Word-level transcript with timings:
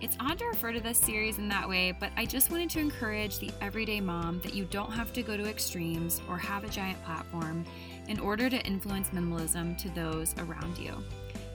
It's 0.00 0.16
odd 0.18 0.38
to 0.38 0.46
refer 0.46 0.72
to 0.72 0.80
this 0.80 0.96
series 0.96 1.36
in 1.36 1.46
that 1.48 1.68
way, 1.68 1.92
but 1.92 2.10
I 2.16 2.24
just 2.24 2.50
wanted 2.50 2.70
to 2.70 2.80
encourage 2.80 3.38
the 3.38 3.50
everyday 3.60 4.00
mom 4.00 4.40
that 4.40 4.54
you 4.54 4.64
don't 4.64 4.90
have 4.92 5.12
to 5.12 5.22
go 5.22 5.36
to 5.36 5.44
extremes 5.44 6.22
or 6.26 6.38
have 6.38 6.64
a 6.64 6.70
giant 6.70 7.04
platform 7.04 7.66
in 8.08 8.18
order 8.18 8.48
to 8.48 8.64
influence 8.64 9.10
minimalism 9.10 9.76
to 9.76 9.90
those 9.90 10.34
around 10.38 10.78
you. 10.78 10.94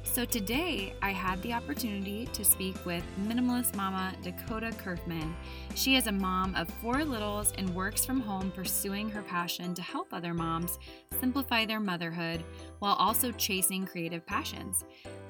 So 0.03 0.26
today 0.26 0.94
I 1.02 1.09
had 1.09 1.41
the 1.41 1.53
opportunity 1.53 2.27
to 2.34 2.45
speak 2.45 2.76
with 2.86 3.03
minimalist 3.27 3.76
mama 3.76 4.13
Dakota 4.22 4.70
Curfman. 4.70 5.34
She 5.73 5.95
is 5.95 6.05
a 6.05 6.12
mom 6.12 6.53
of 6.53 6.70
four 6.81 7.03
littles 7.03 7.52
and 7.58 7.67
works 7.73 8.05
from 8.05 8.22
home 8.22 8.52
pursuing 8.52 9.09
her 9.09 9.23
passion 9.23 9.73
to 9.73 9.81
help 9.81 10.14
other 10.14 10.36
moms 10.36 10.77
simplify 11.20 11.66
their 11.66 11.80
motherhood 11.80 12.44
while 12.77 12.94
also 12.94 13.31
chasing 13.31 13.88
creative 13.88 14.25
passions. 14.25 14.86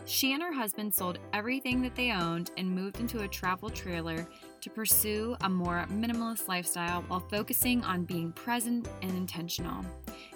She 0.07 0.33
and 0.33 0.43
her 0.43 0.53
husband 0.53 0.93
sold 0.93 1.17
everything 1.33 1.81
that 1.81 1.95
they 1.95 2.11
owned 2.11 2.51
and 2.57 2.69
moved 2.69 2.99
into 2.99 3.23
a 3.23 3.27
travel 3.27 3.71
trailer 3.71 4.27
to 4.61 4.69
pursue 4.69 5.35
a 5.41 5.49
more 5.49 5.87
minimalist 5.89 6.47
lifestyle 6.47 7.01
while 7.07 7.21
focusing 7.21 7.83
on 7.83 8.05
being 8.05 8.31
present 8.31 8.87
and 9.01 9.11
intentional. 9.11 9.83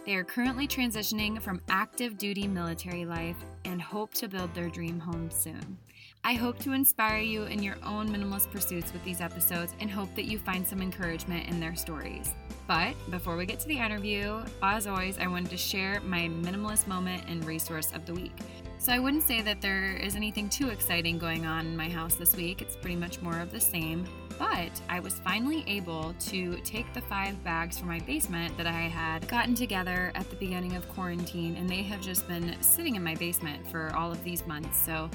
They 0.07 0.15
are 0.15 0.23
currently 0.23 0.67
transitioning 0.67 1.39
from 1.39 1.61
active 1.69 2.17
duty 2.17 2.47
military 2.47 3.05
life 3.05 3.37
and 3.63 3.79
hope 3.79 4.15
to 4.15 4.27
build 4.27 4.55
their 4.55 4.69
dream 4.69 4.99
home 4.99 5.29
soon. 5.29 5.77
I 6.23 6.33
hope 6.33 6.57
to 6.59 6.73
inspire 6.73 7.21
you 7.21 7.43
in 7.43 7.61
your 7.61 7.77
own 7.83 8.09
minimalist 8.09 8.49
pursuits 8.49 8.91
with 8.91 9.03
these 9.03 9.21
episodes 9.21 9.75
and 9.79 9.91
hope 9.91 10.13
that 10.15 10.25
you 10.25 10.39
find 10.39 10.65
some 10.67 10.81
encouragement 10.81 11.47
in 11.47 11.59
their 11.59 11.75
stories. 11.75 12.33
But 12.69 12.93
before 13.09 13.35
we 13.35 13.47
get 13.47 13.59
to 13.61 13.67
the 13.67 13.79
interview, 13.79 14.43
as 14.61 14.85
always, 14.85 15.17
I 15.17 15.25
wanted 15.25 15.49
to 15.49 15.57
share 15.57 15.99
my 16.01 16.29
minimalist 16.29 16.85
moment 16.85 17.23
and 17.27 17.43
resource 17.43 17.91
of 17.95 18.05
the 18.05 18.13
week. 18.13 18.31
So 18.77 18.93
I 18.93 18.99
wouldn't 18.99 19.23
say 19.23 19.41
that 19.41 19.59
there 19.59 19.93
is 19.93 20.15
anything 20.15 20.49
too 20.49 20.69
exciting 20.69 21.17
going 21.17 21.47
on 21.47 21.65
in 21.65 21.75
my 21.75 21.89
house 21.89 22.13
this 22.13 22.35
week. 22.35 22.61
It's 22.61 22.75
pretty 22.75 22.95
much 22.95 23.23
more 23.23 23.39
of 23.39 23.51
the 23.51 23.59
same. 23.59 24.05
But 24.37 24.69
I 24.87 24.99
was 24.99 25.15
finally 25.15 25.63
able 25.65 26.13
to 26.27 26.57
take 26.57 26.93
the 26.93 27.01
five 27.01 27.43
bags 27.43 27.79
from 27.79 27.87
my 27.87 28.01
basement 28.01 28.55
that 28.57 28.67
I 28.67 28.71
had 28.71 29.27
gotten 29.27 29.55
together 29.55 30.11
at 30.13 30.29
the 30.29 30.35
beginning 30.35 30.75
of 30.75 30.87
quarantine, 30.89 31.55
and 31.55 31.67
they 31.67 31.81
have 31.81 32.01
just 32.01 32.27
been 32.27 32.55
sitting 32.61 32.93
in 32.93 33.03
my 33.03 33.15
basement 33.15 33.67
for 33.67 33.91
all 33.95 34.11
of 34.11 34.23
these 34.23 34.45
months. 34.45 34.77
So 34.77 35.09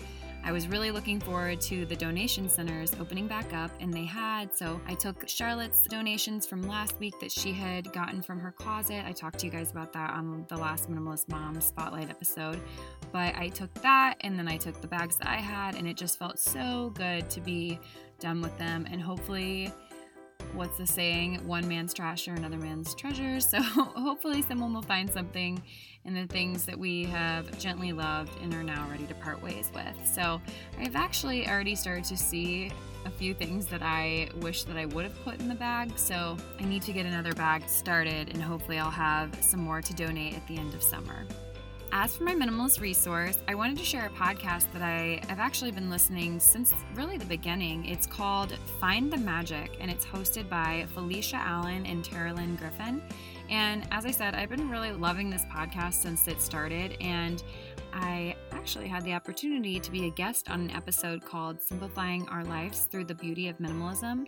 I 0.46 0.52
was 0.52 0.68
really 0.68 0.90
looking 0.90 1.20
forward 1.20 1.58
to 1.62 1.86
the 1.86 1.96
donation 1.96 2.50
centers 2.50 2.92
opening 3.00 3.26
back 3.26 3.54
up, 3.54 3.70
and 3.80 3.92
they 3.92 4.04
had. 4.04 4.54
So 4.54 4.78
I 4.86 4.92
took 4.92 5.26
Charlotte's 5.26 5.80
donations 5.80 6.46
from 6.46 6.62
last 6.62 7.00
week 7.00 7.18
that 7.20 7.32
she 7.32 7.52
had 7.52 7.90
gotten 7.94 8.20
from 8.20 8.38
her 8.40 8.52
closet. 8.52 9.04
I 9.06 9.12
talked 9.12 9.38
to 9.38 9.46
you 9.46 9.52
guys 9.52 9.70
about 9.70 9.94
that 9.94 10.10
on 10.10 10.44
the 10.48 10.56
last 10.56 10.90
Minimalist 10.90 11.30
Mom 11.30 11.58
Spotlight 11.62 12.10
episode. 12.10 12.60
But 13.10 13.34
I 13.36 13.48
took 13.48 13.72
that, 13.80 14.16
and 14.20 14.38
then 14.38 14.46
I 14.46 14.58
took 14.58 14.82
the 14.82 14.86
bags 14.86 15.16
that 15.16 15.28
I 15.28 15.36
had, 15.36 15.76
and 15.76 15.88
it 15.88 15.96
just 15.96 16.18
felt 16.18 16.38
so 16.38 16.92
good 16.94 17.30
to 17.30 17.40
be 17.40 17.80
done 18.20 18.42
with 18.42 18.56
them. 18.58 18.86
And 18.90 19.00
hopefully, 19.00 19.72
what's 20.52 20.78
the 20.78 20.86
saying? 20.86 21.46
One 21.46 21.66
man's 21.66 21.94
trash 21.94 22.28
or 22.28 22.34
another 22.34 22.58
man's 22.58 22.94
treasure. 22.94 23.40
So 23.40 23.62
hopefully, 23.62 24.42
someone 24.42 24.72
will 24.72 24.82
find 24.82 25.10
something 25.10 25.62
in 26.04 26.14
the 26.14 26.26
things 26.26 26.66
that 26.66 26.78
we 26.78 27.04
have 27.04 27.58
gently 27.58 27.92
loved 27.92 28.32
and 28.42 28.52
are 28.54 28.62
now 28.62 28.86
ready 28.90 29.06
to 29.06 29.14
part 29.14 29.42
ways 29.42 29.70
with. 29.74 29.94
So 30.06 30.40
I've 30.78 30.96
actually 30.96 31.48
already 31.48 31.74
started 31.74 32.04
to 32.04 32.16
see 32.16 32.70
a 33.06 33.10
few 33.10 33.34
things 33.34 33.66
that 33.66 33.82
I 33.82 34.28
wish 34.36 34.64
that 34.64 34.76
I 34.76 34.86
would 34.86 35.04
have 35.04 35.24
put 35.24 35.40
in 35.40 35.48
the 35.48 35.54
bag. 35.54 35.92
So 35.96 36.36
I 36.58 36.64
need 36.64 36.82
to 36.82 36.92
get 36.92 37.06
another 37.06 37.34
bag 37.34 37.68
started 37.68 38.30
and 38.30 38.42
hopefully 38.42 38.78
I'll 38.78 38.90
have 38.90 39.36
some 39.42 39.60
more 39.60 39.80
to 39.80 39.94
donate 39.94 40.34
at 40.34 40.46
the 40.46 40.56
end 40.56 40.74
of 40.74 40.82
summer. 40.82 41.24
As 41.96 42.16
for 42.16 42.24
my 42.24 42.34
minimalist 42.34 42.80
resource, 42.80 43.38
I 43.46 43.54
wanted 43.54 43.78
to 43.78 43.84
share 43.84 44.06
a 44.06 44.10
podcast 44.10 44.66
that 44.72 44.82
I 44.82 45.20
have 45.28 45.38
actually 45.38 45.70
been 45.70 45.88
listening 45.88 46.40
since 46.40 46.74
really 46.96 47.18
the 47.18 47.24
beginning. 47.24 47.86
It's 47.86 48.04
called 48.04 48.58
Find 48.80 49.12
the 49.12 49.16
Magic, 49.16 49.76
and 49.78 49.88
it's 49.88 50.04
hosted 50.04 50.48
by 50.48 50.86
Felicia 50.92 51.36
Allen 51.36 51.86
and 51.86 52.04
Teralyn 52.04 52.58
Griffin. 52.58 53.00
And 53.48 53.86
as 53.92 54.04
I 54.06 54.10
said, 54.10 54.34
I've 54.34 54.48
been 54.48 54.68
really 54.68 54.90
loving 54.90 55.30
this 55.30 55.44
podcast 55.44 55.94
since 55.94 56.26
it 56.26 56.42
started, 56.42 56.96
and 57.00 57.44
I 57.92 58.34
actually 58.50 58.88
had 58.88 59.04
the 59.04 59.12
opportunity 59.12 59.78
to 59.78 59.90
be 59.92 60.08
a 60.08 60.10
guest 60.10 60.50
on 60.50 60.62
an 60.62 60.70
episode 60.72 61.24
called 61.24 61.62
Simplifying 61.62 62.26
Our 62.28 62.42
Lives 62.42 62.86
Through 62.86 63.04
the 63.04 63.14
Beauty 63.14 63.46
of 63.46 63.58
Minimalism. 63.58 64.26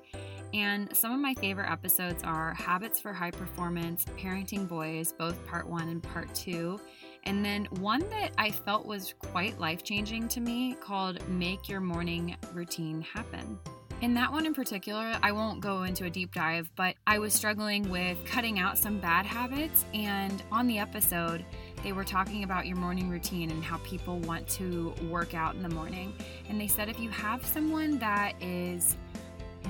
And 0.55 0.97
some 0.97 1.11
of 1.11 1.19
my 1.19 1.35
favorite 1.35 1.69
episodes 1.69 2.23
are 2.23 2.55
Habits 2.55 3.01
for 3.01 3.13
High 3.13 3.33
Performance, 3.33 4.05
Parenting 4.17 4.69
Boys, 4.69 5.13
both 5.13 5.45
part 5.49 5.69
one 5.69 5.89
and 5.89 6.01
part 6.01 6.33
two. 6.33 6.79
And 7.27 7.45
then 7.45 7.67
one 7.81 8.09
that 8.11 8.31
I 8.39 8.53
felt 8.53 8.87
was 8.87 9.15
quite 9.19 9.59
life 9.59 9.83
changing 9.83 10.29
to 10.29 10.41
me 10.41 10.75
called 10.75 11.29
Make 11.29 11.69
Your 11.69 11.81
Morning 11.81 12.37
Routine 12.55 13.03
Happen. 13.03 13.59
In 14.01 14.15
that 14.15 14.31
one 14.31 14.47
in 14.47 14.55
particular, 14.55 15.19
I 15.23 15.33
won't 15.33 15.61
go 15.61 15.83
into 15.83 16.05
a 16.05 16.11
deep 16.11 16.33
dive, 16.33 16.71
but 16.77 16.95
I 17.07 17.19
was 17.19 17.35
struggling 17.35 17.91
with 17.91 18.17
cutting 18.27 18.61
out 18.61 18.79
some 18.79 18.99
bad 18.99 19.27
habits. 19.27 19.87
And 19.93 20.41
on 20.53 20.69
the 20.69 20.79
episode, 20.79 21.45
they 21.83 21.93
were 21.93 22.05
talking 22.05 22.45
about 22.45 22.67
your 22.67 22.77
morning 22.77 23.11
routine 23.11 23.51
and 23.51 23.65
how 23.65 23.79
people 23.79 24.19
want 24.21 24.47
to 24.51 24.95
work 25.11 25.35
out 25.35 25.57
in 25.57 25.63
the 25.63 25.71
morning. 25.71 26.13
And 26.49 26.61
they 26.61 26.69
said 26.69 26.89
if 26.89 27.01
you 27.01 27.11
have 27.11 27.45
someone 27.45 27.99
that 27.99 28.35
is 28.41 28.97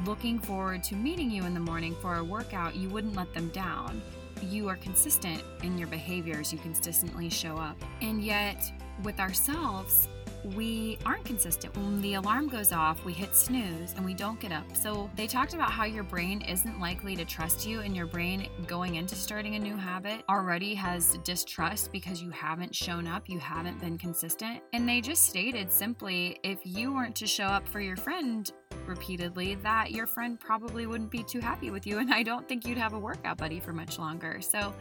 looking 0.05 0.39
forward 0.41 0.83
to 0.85 0.95
meeting 0.95 1.31
you 1.31 1.45
in 1.45 1.55
the 1.55 1.61
morning 1.61 1.97
for 2.03 2.17
a 2.17 2.25
workout, 2.25 2.77
you 2.77 2.91
wouldn't 2.91 3.15
let 3.15 3.33
them 3.33 3.49
down 3.49 4.03
you 4.43 4.69
are 4.69 4.77
consistent 4.77 5.43
in 5.63 5.79
your 5.79 5.89
behaviors, 5.89 6.53
you 6.53 6.59
consistently 6.59 7.29
show 7.29 7.57
up. 7.57 7.77
And 8.01 8.23
yet, 8.23 8.73
with 9.03 9.21
ourselves, 9.21 10.09
we 10.55 10.99
aren't 11.05 11.25
consistent. 11.25 11.77
When 11.77 12.01
the 12.01 12.15
alarm 12.15 12.49
goes 12.49 12.71
off, 12.73 13.05
we 13.05 13.13
hit 13.13 13.35
snooze 13.35 13.95
and 13.97 14.05
we 14.05 14.15
don't 14.15 14.39
get 14.39 14.53
up. 14.53 14.65
So, 14.77 15.11
they 15.17 15.27
talked 15.27 15.55
about 15.55 15.71
how 15.71 15.85
your 15.85 16.05
brain 16.05 16.43
isn't 16.43 16.79
likely 16.79 17.17
to 17.17 17.25
trust 17.25 17.67
you, 17.67 17.81
and 17.81 17.97
your 17.97 18.07
brain 18.07 18.49
going 18.67 18.95
into 18.95 19.17
starting 19.17 19.57
a 19.57 19.59
new 19.59 19.77
habit 19.77 20.23
already 20.29 20.75
has 20.75 21.19
distrust 21.25 21.91
because 21.91 22.23
you 22.23 22.31
haven't 22.31 22.75
shown 22.75 23.07
up, 23.07 23.29
you 23.29 23.39
haven't 23.39 23.81
been 23.81 23.99
consistent. 23.99 24.61
And 24.73 24.89
they 24.89 25.01
just 25.01 25.25
stated 25.25 25.73
simply 25.73 26.39
if 26.43 26.61
you 26.65 26.95
weren't 26.95 27.17
to 27.17 27.27
show 27.27 27.47
up 27.47 27.67
for 27.67 27.81
your 27.81 27.97
friend 27.97 28.51
repeatedly, 28.89 29.57
that 29.57 29.91
your 29.91 30.07
friend 30.07 30.39
probably 30.39 30.87
wouldn't 30.87 31.11
be 31.11 31.23
too 31.23 31.41
happy 31.41 31.71
with 31.71 31.87
you, 31.87 31.99
and 31.99 32.13
I 32.13 32.23
don't 32.23 32.49
think 32.49 32.67
you'd 32.67 32.79
have 32.79 32.93
a 32.93 32.99
workout 32.99 33.37
buddy 33.37 33.61
for 33.61 33.73
much 33.73 33.99
longer. 33.99 34.41
So, 34.41 34.75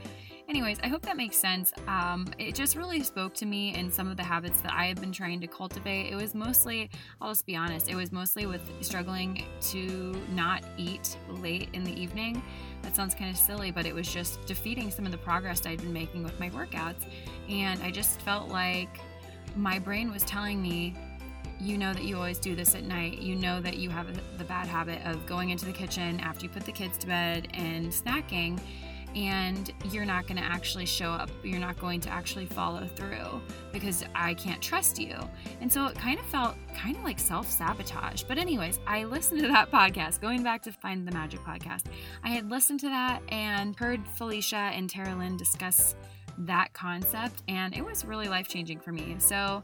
anyways, 0.48 0.80
I 0.84 0.88
hope 0.88 1.02
that 1.04 1.18
makes 1.18 1.38
sense. 1.38 1.74
Um, 1.88 2.28
it 2.38 2.56
just 2.56 2.76
really 2.76 3.02
spoke 3.04 3.34
to 3.36 3.46
me 3.46 3.74
and 3.76 3.94
some 3.94 4.08
of 4.08 4.18
the 4.18 4.24
habits 4.24 4.62
that 4.62 4.74
I 4.74 4.86
have 4.86 5.00
been 5.00 5.12
trying 5.12 5.40
to 5.42 5.48
cultivate. 5.48 6.12
It 6.12 6.16
was 6.16 6.36
mostly, 6.36 6.90
I'll 7.22 7.32
just 7.32 7.46
be 7.46 7.56
honest, 7.56 7.90
it 7.90 7.96
was 7.96 8.12
mostly 8.12 8.46
with 8.46 8.62
struggling 8.82 9.46
to 9.72 10.22
not 10.32 10.64
eat 10.78 11.18
late 11.30 11.70
in 11.74 11.84
the 11.84 12.00
evening. 12.00 12.42
That 12.82 12.96
sounds 12.96 13.16
kind 13.16 13.32
of 13.32 13.38
silly, 13.38 13.72
but 13.72 13.86
it 13.86 13.96
was 13.96 14.12
just 14.12 14.46
defeating 14.46 14.92
some 14.92 15.06
of 15.06 15.12
the 15.12 15.18
progress 15.18 15.66
I'd 15.66 15.82
been 15.82 15.94
making 15.94 16.24
with 16.24 16.40
my 16.40 16.50
workouts. 16.50 17.06
And 17.50 17.82
I 17.82 17.92
just 17.92 18.22
felt 18.22 18.50
like 18.50 19.00
my 19.56 19.80
brain 19.80 20.12
was 20.12 20.24
telling 20.24 20.62
me, 20.62 20.96
you 21.60 21.78
know 21.78 21.94
that 21.94 22.04
you 22.04 22.16
always 22.16 22.40
do 22.40 22.56
this 22.56 22.76
at 22.76 22.84
night. 22.84 23.20
You 23.20 23.36
know 23.36 23.62
that 23.62 23.78
you 23.78 23.90
have 23.90 24.08
the 24.38 24.44
bad 24.44 24.68
habit 24.68 25.02
of 25.06 25.26
going 25.26 25.50
into 25.50 25.66
the 25.66 25.72
kitchen 25.72 26.20
after 26.20 26.44
you 26.44 26.50
put 26.50 26.66
the 26.66 26.72
kids 26.72 26.98
to 27.00 27.08
bed 27.08 27.48
and 27.54 27.88
snacking, 27.88 28.60
and 29.16 29.72
you're 29.92 30.06
not 30.06 30.28
going 30.28 30.38
to 30.38 30.44
actually 30.44 30.86
show 30.86 31.10
up. 31.10 31.30
You're 31.44 31.60
not 31.60 31.80
going 31.80 32.02
to 32.02 32.10
actually 32.10 32.46
follow 32.46 32.86
through 32.86 33.42
because 33.72 34.04
I 34.14 34.34
can't 34.34 34.62
trust 34.62 35.00
you. 35.00 35.16
And 35.62 35.72
so 35.72 35.86
it 35.86 35.96
kind 35.96 36.20
of 36.20 36.26
felt 36.26 36.56
kind 36.76 36.98
of 36.98 37.04
like 37.04 37.20
self 37.20 37.50
sabotage. 37.50 38.24
But, 38.24 38.38
anyways, 38.38 38.80
I 38.86 39.06
listened 39.06 39.42
to 39.42 39.48
that 39.48 39.72
podcast, 39.72 40.20
going 40.20 40.44
back 40.44 40.62
to 40.64 40.72
Find 40.72 41.08
the 41.08 41.12
Magic 41.14 41.40
podcast. 41.42 41.84
I 42.24 42.30
had 42.30 42.52
listened 42.52 42.82
to 42.82 42.90
that 42.90 43.22
and 43.30 43.76
heard 43.78 44.06
Felicia 44.06 44.56
and 44.58 44.90
Teralyn 44.90 45.38
discuss 45.38 45.96
that 46.40 46.74
concept, 46.74 47.44
and 47.48 47.74
it 47.74 47.84
was 47.84 48.04
really 48.04 48.28
life 48.28 48.50
changing 48.50 48.80
for 48.80 48.92
me. 48.92 49.16
So, 49.20 49.64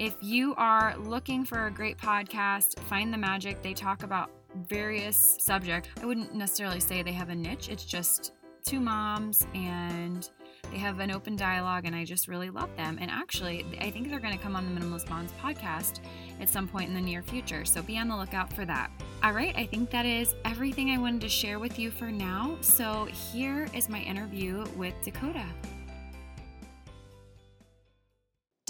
if 0.00 0.16
you 0.22 0.54
are 0.56 0.96
looking 0.96 1.44
for 1.44 1.66
a 1.66 1.70
great 1.70 1.98
podcast, 1.98 2.80
find 2.84 3.12
the 3.12 3.18
magic. 3.18 3.60
They 3.60 3.74
talk 3.74 4.02
about 4.02 4.30
various 4.66 5.36
subjects. 5.38 5.90
I 6.02 6.06
wouldn't 6.06 6.34
necessarily 6.34 6.80
say 6.80 7.02
they 7.02 7.12
have 7.12 7.28
a 7.28 7.34
niche, 7.34 7.68
it's 7.68 7.84
just 7.84 8.32
two 8.64 8.80
moms 8.80 9.46
and 9.54 10.28
they 10.72 10.78
have 10.78 11.00
an 11.00 11.10
open 11.10 11.36
dialogue, 11.36 11.84
and 11.84 11.96
I 11.96 12.04
just 12.04 12.28
really 12.28 12.48
love 12.48 12.74
them. 12.76 12.96
And 13.00 13.10
actually, 13.10 13.66
I 13.80 13.90
think 13.90 14.08
they're 14.08 14.20
going 14.20 14.36
to 14.36 14.42
come 14.42 14.56
on 14.56 14.72
the 14.72 14.80
Minimalist 14.80 15.10
Moms 15.10 15.32
podcast 15.32 16.00
at 16.40 16.48
some 16.48 16.68
point 16.68 16.88
in 16.88 16.94
the 16.94 17.00
near 17.00 17.22
future. 17.22 17.64
So 17.64 17.82
be 17.82 17.98
on 17.98 18.08
the 18.08 18.16
lookout 18.16 18.52
for 18.52 18.64
that. 18.66 18.90
All 19.22 19.32
right, 19.32 19.54
I 19.56 19.66
think 19.66 19.90
that 19.90 20.06
is 20.06 20.34
everything 20.44 20.90
I 20.90 20.98
wanted 20.98 21.22
to 21.22 21.28
share 21.28 21.58
with 21.58 21.78
you 21.78 21.90
for 21.90 22.10
now. 22.10 22.56
So 22.60 23.06
here 23.32 23.68
is 23.74 23.88
my 23.88 24.00
interview 24.00 24.64
with 24.76 24.94
Dakota. 25.02 25.44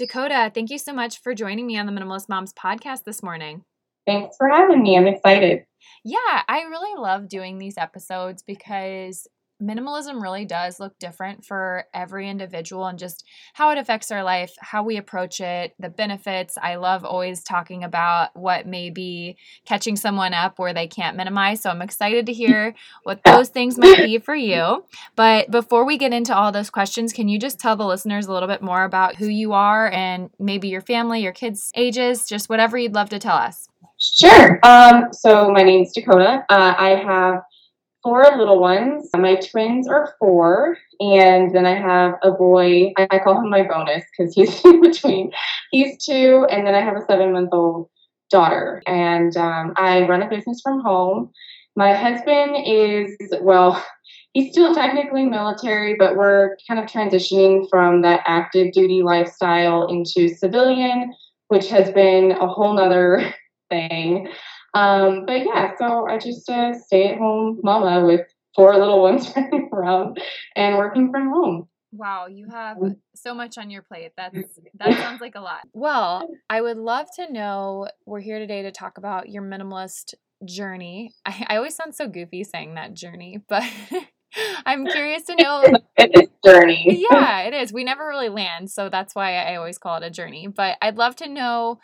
Dakota, 0.01 0.51
thank 0.51 0.71
you 0.71 0.79
so 0.79 0.93
much 0.93 1.21
for 1.21 1.35
joining 1.35 1.67
me 1.67 1.77
on 1.77 1.85
the 1.85 1.91
Minimalist 1.91 2.27
Moms 2.27 2.53
podcast 2.53 3.03
this 3.03 3.21
morning. 3.21 3.63
Thanks 4.07 4.35
for 4.35 4.49
having 4.49 4.81
me. 4.81 4.97
I'm 4.97 5.05
excited. 5.05 5.63
Yeah, 6.03 6.41
I 6.49 6.63
really 6.63 6.99
love 6.99 7.29
doing 7.29 7.59
these 7.59 7.77
episodes 7.77 8.41
because 8.41 9.27
minimalism 9.61 10.21
really 10.21 10.45
does 10.45 10.79
look 10.79 10.97
different 10.99 11.45
for 11.45 11.85
every 11.93 12.29
individual 12.29 12.85
and 12.85 12.97
just 12.97 13.25
how 13.53 13.69
it 13.69 13.77
affects 13.77 14.11
our 14.11 14.23
life, 14.23 14.53
how 14.59 14.83
we 14.83 14.97
approach 14.97 15.39
it, 15.39 15.73
the 15.79 15.89
benefits. 15.89 16.57
I 16.61 16.75
love 16.75 17.05
always 17.05 17.43
talking 17.43 17.83
about 17.83 18.35
what 18.35 18.65
may 18.65 18.89
be 18.89 19.37
catching 19.65 19.95
someone 19.95 20.33
up 20.33 20.59
where 20.59 20.73
they 20.73 20.87
can't 20.87 21.17
minimize. 21.17 21.61
So 21.61 21.69
I'm 21.69 21.81
excited 21.81 22.25
to 22.25 22.33
hear 22.33 22.73
what 23.03 23.23
those 23.23 23.49
things 23.49 23.77
might 23.77 23.97
be 23.97 24.17
for 24.17 24.35
you. 24.35 24.85
But 25.15 25.51
before 25.51 25.85
we 25.85 25.97
get 25.97 26.13
into 26.13 26.35
all 26.35 26.51
those 26.51 26.69
questions, 26.69 27.13
can 27.13 27.27
you 27.27 27.39
just 27.39 27.59
tell 27.59 27.75
the 27.75 27.85
listeners 27.85 28.27
a 28.27 28.33
little 28.33 28.49
bit 28.49 28.61
more 28.61 28.83
about 28.83 29.15
who 29.15 29.27
you 29.27 29.53
are 29.53 29.91
and 29.91 30.29
maybe 30.39 30.67
your 30.67 30.81
family, 30.81 31.21
your 31.21 31.33
kids' 31.33 31.71
ages, 31.75 32.25
just 32.25 32.49
whatever 32.49 32.77
you'd 32.77 32.95
love 32.95 33.09
to 33.09 33.19
tell 33.19 33.37
us? 33.37 33.67
Sure. 34.01 34.59
Um, 34.63 35.13
so 35.13 35.51
my 35.51 35.61
name's 35.61 35.93
Dakota. 35.93 36.43
Uh, 36.49 36.73
I 36.77 36.89
have 37.05 37.43
four 38.03 38.23
little 38.37 38.59
ones. 38.59 39.09
My 39.13 39.35
twins 39.35 39.87
are 39.87 40.13
four, 40.19 40.77
and 40.99 41.53
then 41.53 41.65
I 41.65 41.75
have 41.75 42.15
a 42.23 42.31
boy. 42.31 42.93
I, 42.97 43.19
call 43.19 43.39
him 43.39 43.49
my 43.49 43.63
bonus 43.63 44.03
because 44.11 44.33
he's 44.33 44.63
in 44.65 44.81
between. 44.81 45.31
He's 45.71 46.03
two, 46.03 46.45
and 46.49 46.65
then 46.65 46.75
I 46.75 46.81
have 46.81 46.97
a 46.97 47.05
seven-month-old 47.05 47.89
daughter. 48.29 48.81
And 48.87 49.35
um, 49.37 49.73
I 49.77 50.07
run 50.07 50.23
a 50.23 50.29
business 50.29 50.61
from 50.61 50.81
home. 50.81 51.31
My 51.75 51.93
husband 51.93 52.55
is 52.65 53.15
well. 53.41 53.83
He's 54.33 54.53
still 54.53 54.73
technically 54.73 55.25
military, 55.25 55.95
but 55.99 56.15
we're 56.15 56.55
kind 56.65 56.79
of 56.79 56.85
transitioning 56.85 57.69
from 57.69 58.01
that 58.03 58.21
active 58.25 58.71
duty 58.71 59.03
lifestyle 59.03 59.87
into 59.87 60.33
civilian, 60.33 61.13
which 61.49 61.67
has 61.67 61.91
been 61.91 62.31
a 62.31 62.47
whole 62.47 62.73
nother 62.73 63.33
thing. 63.69 64.29
Um, 64.73 65.25
but 65.25 65.45
yeah, 65.45 65.75
so 65.77 66.07
I 66.07 66.17
just 66.17 66.49
uh, 66.49 66.73
stay 66.73 67.09
at 67.09 67.17
home 67.17 67.59
mama 67.63 68.05
with 68.05 68.21
four 68.55 68.77
little 68.77 69.01
ones 69.01 69.31
running 69.35 69.69
around 69.71 70.19
and 70.55 70.77
working 70.77 71.11
from 71.11 71.29
home. 71.29 71.67
Wow, 71.93 72.27
you 72.27 72.47
have 72.49 72.77
mm. 72.77 72.95
so 73.15 73.33
much 73.33 73.57
on 73.57 73.69
your 73.69 73.81
plate. 73.81 74.13
That's 74.15 74.37
that 74.75 74.93
sounds 74.97 75.19
like 75.19 75.35
a 75.35 75.41
lot. 75.41 75.63
Well, 75.73 76.29
I 76.49 76.61
would 76.61 76.77
love 76.77 77.07
to 77.17 77.31
know. 77.31 77.87
We're 78.05 78.21
here 78.21 78.39
today 78.39 78.61
to 78.61 78.71
talk 78.71 78.97
about 78.97 79.29
your 79.29 79.43
minimalist 79.43 80.13
journey. 80.45 81.13
I, 81.25 81.45
I 81.49 81.57
always 81.57 81.75
sound 81.75 81.93
so 81.93 82.07
goofy 82.07 82.45
saying 82.45 82.75
that 82.75 82.93
journey, 82.93 83.41
but 83.49 83.63
I'm 84.65 84.87
curious 84.87 85.23
to 85.23 85.35
know. 85.35 85.65
it's 85.97 86.31
journey. 86.45 87.05
Yeah, 87.11 87.41
it 87.41 87.53
is. 87.53 87.73
We 87.73 87.83
never 87.83 88.07
really 88.07 88.29
land, 88.29 88.71
so 88.71 88.87
that's 88.87 89.13
why 89.13 89.35
I 89.35 89.57
always 89.57 89.77
call 89.77 89.97
it 89.97 90.03
a 90.03 90.09
journey. 90.09 90.47
But 90.47 90.77
I'd 90.81 90.97
love 90.97 91.17
to 91.17 91.27
know 91.27 91.79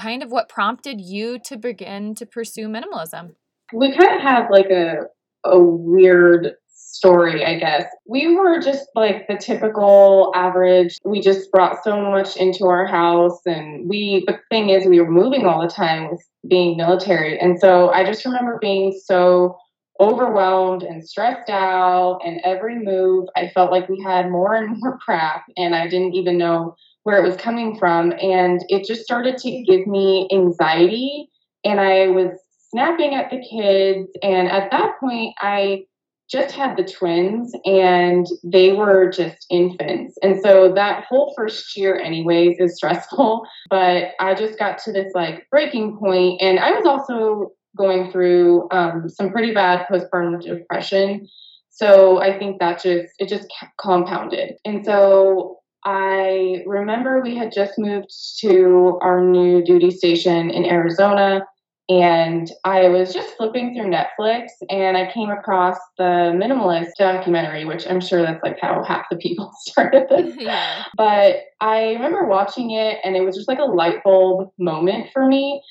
kind 0.00 0.22
of 0.22 0.30
what 0.30 0.48
prompted 0.48 1.00
you 1.00 1.38
to 1.40 1.56
begin 1.56 2.14
to 2.16 2.26
pursue 2.26 2.68
minimalism? 2.68 3.34
We 3.72 3.94
kind 3.96 4.14
of 4.14 4.22
have 4.22 4.50
like 4.50 4.70
a 4.70 5.04
a 5.44 5.58
weird 5.58 6.54
story, 6.74 7.44
I 7.44 7.58
guess. 7.58 7.84
We 8.06 8.34
were 8.34 8.60
just 8.60 8.88
like 8.94 9.26
the 9.28 9.36
typical 9.36 10.32
average. 10.34 10.98
We 11.04 11.20
just 11.20 11.50
brought 11.50 11.82
so 11.84 12.00
much 12.00 12.36
into 12.36 12.66
our 12.66 12.86
house 12.86 13.40
and 13.46 13.88
we 13.88 14.24
the 14.26 14.38
thing 14.50 14.70
is 14.70 14.86
we 14.86 15.00
were 15.00 15.10
moving 15.10 15.46
all 15.46 15.62
the 15.62 15.72
time 15.72 16.10
with 16.10 16.22
being 16.48 16.76
military. 16.76 17.38
And 17.38 17.58
so 17.60 17.90
I 17.90 18.04
just 18.04 18.24
remember 18.24 18.58
being 18.60 18.98
so 19.04 19.56
overwhelmed 20.00 20.82
and 20.82 21.06
stressed 21.06 21.50
out 21.50 22.20
and 22.24 22.40
every 22.42 22.82
move 22.82 23.28
I 23.36 23.50
felt 23.54 23.70
like 23.70 23.88
we 23.88 24.02
had 24.02 24.30
more 24.30 24.54
and 24.54 24.76
more 24.78 24.98
crap 25.04 25.44
and 25.56 25.74
I 25.74 25.88
didn't 25.88 26.14
even 26.14 26.38
know 26.38 26.74
where 27.10 27.18
it 27.18 27.26
was 27.26 27.36
coming 27.36 27.76
from. 27.76 28.12
And 28.22 28.64
it 28.68 28.86
just 28.86 29.02
started 29.02 29.36
to 29.38 29.64
give 29.64 29.84
me 29.88 30.28
anxiety. 30.30 31.28
And 31.64 31.80
I 31.80 32.06
was 32.06 32.38
snapping 32.70 33.16
at 33.16 33.30
the 33.30 33.38
kids. 33.38 34.08
And 34.22 34.48
at 34.48 34.70
that 34.70 35.00
point, 35.00 35.34
I 35.40 35.86
just 36.30 36.54
had 36.54 36.76
the 36.76 36.84
twins 36.84 37.52
and 37.64 38.28
they 38.44 38.72
were 38.74 39.10
just 39.10 39.44
infants. 39.50 40.16
And 40.22 40.40
so 40.40 40.72
that 40.72 41.06
whole 41.08 41.34
first 41.36 41.76
year, 41.76 41.98
anyways, 41.98 42.60
is 42.60 42.76
stressful. 42.76 43.44
But 43.70 44.12
I 44.20 44.34
just 44.34 44.56
got 44.56 44.78
to 44.84 44.92
this 44.92 45.12
like 45.12 45.48
breaking 45.50 45.98
point, 45.98 46.40
And 46.40 46.60
I 46.60 46.70
was 46.70 46.86
also 46.86 47.50
going 47.76 48.12
through 48.12 48.68
um, 48.70 49.08
some 49.08 49.32
pretty 49.32 49.52
bad 49.52 49.84
postpartum 49.90 50.40
depression. 50.40 51.26
So 51.70 52.20
I 52.20 52.38
think 52.38 52.60
that 52.60 52.80
just, 52.80 53.12
it 53.18 53.28
just 53.28 53.48
compounded. 53.80 54.54
And 54.64 54.84
so 54.84 55.59
I 55.84 56.62
remember 56.66 57.20
we 57.20 57.36
had 57.36 57.52
just 57.52 57.78
moved 57.78 58.12
to 58.40 58.98
our 59.02 59.24
new 59.24 59.64
duty 59.64 59.90
station 59.90 60.50
in 60.50 60.64
Arizona, 60.66 61.46
and 61.90 62.48
I 62.64 62.88
was 62.88 63.12
just 63.12 63.36
flipping 63.36 63.74
through 63.74 63.90
Netflix 63.90 64.50
and 64.68 64.96
I 64.96 65.10
came 65.10 65.28
across 65.28 65.76
the 65.98 66.32
Minimalist 66.32 66.90
documentary, 66.96 67.64
which 67.64 67.84
I'm 67.84 68.00
sure 68.00 68.22
that's 68.22 68.44
like 68.44 68.60
how 68.60 68.84
half 68.84 69.06
the 69.10 69.16
people 69.16 69.50
started 69.62 70.06
this. 70.08 70.36
yeah. 70.38 70.84
But 70.96 71.40
I 71.60 71.94
remember 71.94 72.26
watching 72.26 72.70
it, 72.70 72.98
and 73.02 73.16
it 73.16 73.22
was 73.22 73.34
just 73.34 73.48
like 73.48 73.58
a 73.58 73.64
light 73.64 74.04
bulb 74.04 74.50
moment 74.56 75.08
for 75.12 75.26
me. 75.26 75.62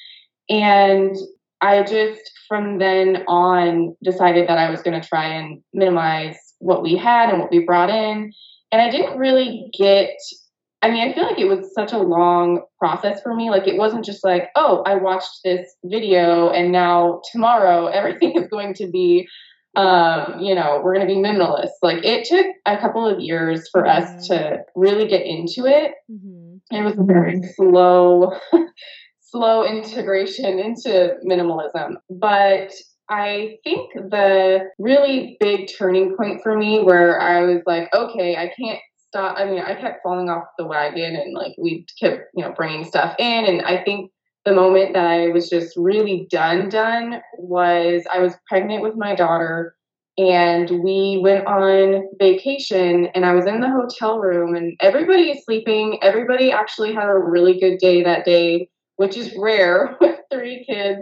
And 0.50 1.16
I 1.62 1.84
just, 1.84 2.22
from 2.50 2.80
then 2.80 3.24
on, 3.28 3.96
decided 4.04 4.50
that 4.50 4.58
I 4.58 4.70
was 4.70 4.82
going 4.82 5.00
to 5.00 5.08
try 5.08 5.26
and 5.26 5.62
minimize 5.74 6.36
what 6.58 6.84
we 6.84 6.98
had 6.98 7.30
and 7.30 7.40
what 7.40 7.52
we 7.52 7.60
brought 7.60 7.90
in 7.90 8.34
and 8.72 8.82
I 8.82 8.90
didn't 8.90 9.18
really 9.18 9.70
get 9.78 10.16
I 10.82 10.90
mean, 10.90 11.08
I 11.08 11.14
feel 11.14 11.26
like 11.26 11.40
it 11.40 11.48
was 11.48 11.74
such 11.74 11.92
a 11.92 11.98
long 11.98 12.62
process 12.78 13.22
for 13.22 13.36
me. 13.36 13.50
Like, 13.50 13.68
it 13.68 13.78
wasn't 13.78 14.06
just 14.06 14.24
like, 14.24 14.50
oh, 14.56 14.82
I 14.86 14.96
watched 14.96 15.40
this 15.44 15.76
video 15.84 16.50
and 16.52 16.72
now 16.72 17.22
tomorrow 17.32 17.88
everything 17.94 18.32
is 18.38 18.48
going 18.48 18.74
to 18.76 18.88
be, 18.88 19.28
um, 19.76 20.40
you 20.40 20.56
know, 20.56 20.82
we're 20.84 20.96
going 20.96 21.06
to 21.06 21.14
be 21.14 21.20
minimalist. 21.20 21.72
Like, 21.82 22.06
it 22.06 22.26
took 22.26 22.46
a 22.66 22.78
couple 22.78 23.06
of 23.06 23.20
years 23.20 23.68
for 23.70 23.84
mm-hmm. 23.84 24.20
us 24.20 24.28
to 24.28 24.60
really 24.76 25.08
get 25.08 25.26
into 25.26 25.66
it. 25.66 25.96
Mm-hmm. 26.10 26.58
It 26.72 26.84
was 26.84 26.98
a 26.98 27.04
very 27.04 27.42
slow, 27.56 28.40
slow 29.20 29.66
integration 29.66 30.60
into 30.60 31.16
minimalism. 31.30 31.96
But 32.10 32.72
I 33.10 33.58
think 33.64 33.94
the 33.94 34.70
really 34.78 35.38
big 35.40 35.70
turning 35.78 36.16
point 36.16 36.42
for 36.44 36.58
me 36.58 36.82
where 36.82 37.20
I 37.20 37.42
was 37.42 37.62
like, 37.66 37.94
okay, 37.94 38.36
I 38.36 38.52
can't 38.60 38.80
stop. 39.08 39.38
I 39.38 39.46
mean, 39.46 39.60
I 39.60 39.74
kept 39.76 40.04
falling 40.04 40.30
off 40.30 40.44
the 40.58 40.66
wagon 40.66 41.16
and 41.16 41.34
like 41.34 41.56
we 41.58 41.86
kept, 42.00 42.22
you 42.36 42.44
know, 42.44 42.52
bringing 42.52 42.86
stuff 42.86 43.16
in. 43.18 43.46
And 43.46 43.62
I 43.64 43.84
think 43.84 44.12
the 44.46 44.54
moment 44.54 44.94
that 44.94 45.06
I 45.06 45.30
was 45.30 45.50
just 45.50 45.76
really 45.76 46.28
done, 46.30 46.70
done 46.70 47.22
was 47.38 48.04
I 48.14 48.20
was 48.20 48.36
pregnant 48.48 48.84
with 48.84 48.96
my 48.96 49.16
daughter 49.16 49.76
and 50.18 50.70
we 50.84 51.20
went 51.24 51.48
on 51.48 52.08
vacation 52.20 53.08
and 53.16 53.26
I 53.26 53.34
was 53.34 53.48
in 53.48 53.62
the 53.62 53.70
hotel 53.70 54.20
room 54.20 54.54
and 54.54 54.76
everybody 54.82 55.32
is 55.32 55.44
sleeping. 55.46 55.98
Everybody 56.04 56.52
actually 56.52 56.94
had 56.94 57.10
a 57.10 57.18
really 57.18 57.60
good 57.60 57.80
day 57.80 58.04
that 58.04 58.26
day 58.26 58.70
which 59.00 59.16
is 59.16 59.34
rare 59.38 59.96
with 60.02 60.19
three 60.32 60.66
kids. 60.66 61.02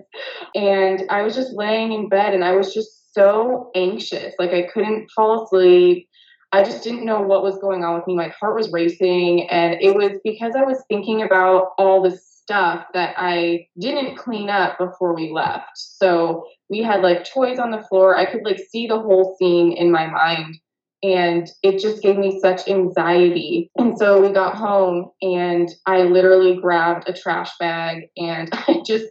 And 0.55 1.03
I 1.09 1.21
was 1.21 1.35
just 1.35 1.53
laying 1.53 1.91
in 1.93 2.09
bed 2.09 2.33
and 2.33 2.43
I 2.43 2.55
was 2.55 2.73
just 2.73 3.13
so 3.13 3.71
anxious. 3.75 4.33
Like 4.39 4.51
I 4.51 4.67
couldn't 4.73 5.09
fall 5.15 5.43
asleep. 5.43 6.07
I 6.51 6.63
just 6.63 6.83
didn't 6.83 7.05
know 7.05 7.21
what 7.21 7.43
was 7.43 7.59
going 7.59 7.83
on 7.83 7.95
with 7.95 8.07
me. 8.07 8.15
My 8.15 8.33
heart 8.39 8.55
was 8.55 8.71
racing. 8.71 9.49
And 9.49 9.77
it 9.81 9.95
was 9.95 10.19
because 10.23 10.53
I 10.55 10.63
was 10.63 10.83
thinking 10.87 11.21
about 11.21 11.71
all 11.77 12.01
the 12.01 12.17
stuff 12.17 12.85
that 12.93 13.13
I 13.17 13.67
didn't 13.77 14.17
clean 14.17 14.49
up 14.49 14.77
before 14.77 15.13
we 15.13 15.31
left. 15.31 15.71
So 15.75 16.45
we 16.69 16.81
had 16.81 17.01
like 17.01 17.25
toys 17.25 17.59
on 17.59 17.71
the 17.71 17.83
floor. 17.83 18.15
I 18.15 18.25
could 18.25 18.45
like 18.45 18.59
see 18.69 18.87
the 18.87 18.99
whole 18.99 19.35
scene 19.37 19.73
in 19.73 19.91
my 19.91 20.07
mind 20.07 20.57
and 21.03 21.47
it 21.63 21.79
just 21.79 22.01
gave 22.01 22.17
me 22.17 22.39
such 22.39 22.67
anxiety. 22.67 23.69
And 23.77 23.97
so 23.97 24.21
we 24.21 24.33
got 24.33 24.55
home 24.55 25.11
and 25.21 25.69
I 25.85 26.03
literally 26.03 26.57
grabbed 26.59 27.07
a 27.07 27.13
trash 27.13 27.51
bag 27.59 28.03
and 28.17 28.49
I 28.53 28.81
just 28.85 29.05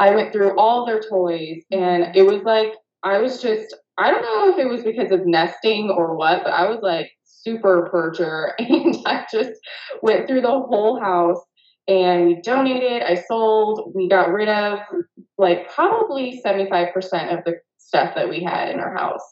I 0.00 0.14
went 0.14 0.32
through 0.32 0.56
all 0.58 0.86
their 0.86 1.00
toys 1.00 1.62
and 1.70 2.14
it 2.16 2.22
was 2.22 2.42
like 2.42 2.72
I 3.02 3.18
was 3.18 3.40
just 3.40 3.74
I 3.96 4.10
don't 4.10 4.22
know 4.22 4.52
if 4.52 4.58
it 4.58 4.68
was 4.68 4.82
because 4.82 5.10
of 5.10 5.26
nesting 5.26 5.90
or 5.90 6.16
what, 6.16 6.44
but 6.44 6.52
I 6.52 6.68
was 6.68 6.80
like 6.82 7.10
super 7.24 7.88
purger 7.92 8.52
and 8.58 8.96
I 9.06 9.26
just 9.32 9.58
went 10.02 10.26
through 10.26 10.42
the 10.42 10.48
whole 10.48 11.00
house 11.00 11.40
and 11.88 12.26
we 12.26 12.40
donated, 12.42 13.02
I 13.02 13.22
sold, 13.26 13.92
we 13.94 14.08
got 14.08 14.30
rid 14.30 14.48
of 14.48 14.80
like 15.38 15.72
probably 15.72 16.40
75% 16.44 16.92
of 17.36 17.44
the 17.44 17.54
stuff 17.78 18.14
that 18.14 18.28
we 18.28 18.42
had 18.42 18.70
in 18.70 18.78
our 18.78 18.94
house. 18.94 19.22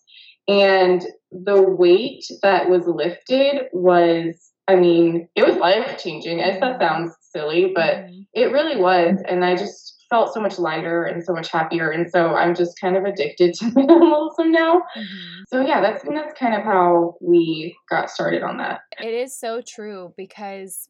And 0.48 1.04
the 1.44 1.62
weight 1.62 2.24
that 2.42 2.68
was 2.68 2.86
lifted 2.86 3.66
was, 3.72 4.34
I 4.68 4.76
mean, 4.76 5.28
it 5.34 5.46
was 5.46 5.56
life 5.56 5.98
changing. 6.02 6.40
As 6.40 6.60
that 6.60 6.80
sounds 6.80 7.12
silly, 7.32 7.72
but 7.74 7.94
mm-hmm. 7.94 8.20
it 8.34 8.52
really 8.52 8.80
was. 8.80 9.22
And 9.28 9.44
I 9.44 9.56
just 9.56 10.04
felt 10.08 10.32
so 10.32 10.40
much 10.40 10.58
lighter 10.58 11.04
and 11.04 11.24
so 11.24 11.32
much 11.32 11.50
happier. 11.50 11.90
And 11.90 12.08
so 12.10 12.34
I'm 12.34 12.54
just 12.54 12.80
kind 12.80 12.96
of 12.96 13.04
addicted 13.04 13.54
to 13.58 13.64
minimalism 13.66 14.50
now. 14.50 14.82
Mm-hmm. 14.96 15.42
So 15.48 15.60
yeah, 15.60 15.80
that's 15.80 16.04
that's 16.04 16.38
kind 16.38 16.54
of 16.54 16.62
how 16.62 17.16
we 17.20 17.76
got 17.90 18.10
started 18.10 18.42
on 18.42 18.58
that. 18.58 18.80
It 19.00 19.14
is 19.14 19.38
so 19.38 19.60
true 19.66 20.12
because 20.16 20.88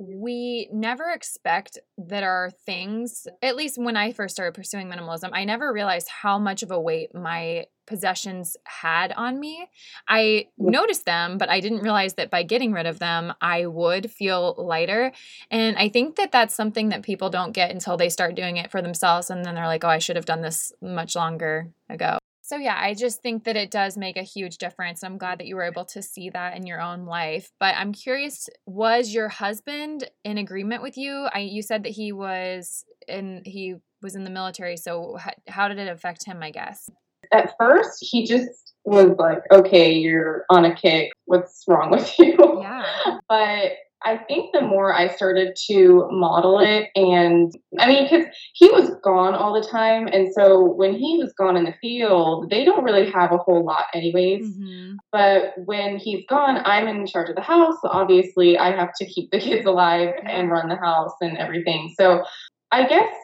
we 0.00 0.68
never 0.72 1.10
expect 1.10 1.78
that 1.96 2.24
our 2.24 2.50
things, 2.66 3.26
at 3.42 3.56
least 3.56 3.78
when 3.78 3.96
I 3.96 4.12
first 4.12 4.34
started 4.34 4.54
pursuing 4.54 4.90
minimalism, 4.90 5.30
I 5.32 5.44
never 5.44 5.72
realized 5.72 6.08
how 6.08 6.38
much 6.38 6.62
of 6.62 6.70
a 6.70 6.80
weight 6.80 7.14
my 7.14 7.66
possessions 7.86 8.56
had 8.64 9.12
on 9.12 9.38
me. 9.38 9.68
I 10.08 10.48
mm. 10.60 10.70
noticed 10.70 11.04
them, 11.04 11.38
but 11.38 11.48
I 11.48 11.60
didn't 11.60 11.82
realize 11.82 12.14
that 12.14 12.30
by 12.30 12.42
getting 12.42 12.72
rid 12.72 12.86
of 12.86 12.98
them, 12.98 13.32
I 13.40 13.66
would 13.66 14.10
feel 14.10 14.54
lighter. 14.58 15.12
And 15.50 15.76
I 15.76 15.88
think 15.88 16.16
that 16.16 16.32
that's 16.32 16.54
something 16.54 16.90
that 16.90 17.02
people 17.02 17.30
don't 17.30 17.52
get 17.52 17.70
until 17.70 17.96
they 17.96 18.08
start 18.08 18.34
doing 18.34 18.56
it 18.56 18.70
for 18.70 18.82
themselves. 18.82 19.30
And 19.30 19.44
then 19.44 19.54
they're 19.54 19.66
like, 19.66 19.84
oh, 19.84 19.88
I 19.88 19.98
should 19.98 20.16
have 20.16 20.26
done 20.26 20.42
this 20.42 20.72
much 20.80 21.16
longer 21.16 21.70
ago. 21.88 22.18
So, 22.46 22.56
yeah, 22.56 22.78
I 22.78 22.92
just 22.92 23.22
think 23.22 23.44
that 23.44 23.56
it 23.56 23.70
does 23.70 23.96
make 23.96 24.18
a 24.18 24.22
huge 24.22 24.58
difference. 24.58 25.02
I'm 25.02 25.16
glad 25.16 25.38
that 25.38 25.46
you 25.46 25.56
were 25.56 25.62
able 25.62 25.86
to 25.86 26.02
see 26.02 26.28
that 26.28 26.54
in 26.54 26.66
your 26.66 26.78
own 26.78 27.06
life. 27.06 27.50
But 27.58 27.74
I'm 27.74 27.92
curious, 27.92 28.50
was 28.66 29.14
your 29.14 29.30
husband 29.30 30.10
in 30.24 30.36
agreement 30.36 30.82
with 30.82 30.98
you? 30.98 31.26
I, 31.32 31.38
you 31.38 31.62
said 31.62 31.84
that 31.84 31.92
he 31.92 32.12
was 32.12 32.84
in 33.08 33.40
he 33.46 33.76
was 34.02 34.14
in 34.14 34.24
the 34.24 34.30
military. 34.30 34.76
So, 34.76 35.16
how, 35.16 35.30
how 35.48 35.68
did 35.68 35.78
it 35.78 35.88
affect 35.88 36.26
him? 36.26 36.42
I 36.42 36.50
guess 36.50 36.90
at 37.34 37.54
first 37.58 37.98
he 38.00 38.24
just 38.24 38.74
was 38.84 39.16
like, 39.18 39.42
"Okay, 39.50 39.92
you're 39.92 40.44
on 40.50 40.64
a 40.64 40.74
kick. 40.74 41.12
What's 41.24 41.64
wrong 41.66 41.90
with 41.90 42.18
you?" 42.18 42.36
Yeah. 42.64 43.18
but 43.28 43.72
I 44.06 44.18
think 44.18 44.52
the 44.52 44.60
more 44.60 44.94
I 44.94 45.08
started 45.08 45.56
to 45.68 46.06
model 46.10 46.60
it, 46.60 46.90
and 46.94 47.50
I 47.78 47.88
mean, 47.88 48.04
because 48.04 48.26
he 48.52 48.68
was 48.68 48.90
gone 49.02 49.34
all 49.34 49.54
the 49.54 49.66
time, 49.66 50.08
and 50.08 50.32
so 50.32 50.62
when 50.62 50.92
he 50.94 51.18
was 51.18 51.32
gone 51.32 51.56
in 51.56 51.64
the 51.64 51.74
field, 51.80 52.50
they 52.50 52.64
don't 52.64 52.84
really 52.84 53.10
have 53.10 53.32
a 53.32 53.38
whole 53.38 53.64
lot, 53.64 53.84
anyways. 53.94 54.46
Mm-hmm. 54.46 54.96
But 55.10 55.54
when 55.64 55.96
he's 55.96 56.24
gone, 56.28 56.60
I'm 56.64 56.86
in 56.86 57.06
charge 57.06 57.30
of 57.30 57.36
the 57.36 57.42
house. 57.42 57.76
So 57.82 57.88
obviously, 57.88 58.58
I 58.58 58.76
have 58.76 58.90
to 58.98 59.06
keep 59.06 59.30
the 59.30 59.40
kids 59.40 59.66
alive 59.66 60.12
and 60.24 60.50
run 60.50 60.68
the 60.68 60.76
house 60.76 61.14
and 61.22 61.38
everything. 61.38 61.94
So 61.98 62.24
I 62.72 62.86
guess 62.86 63.14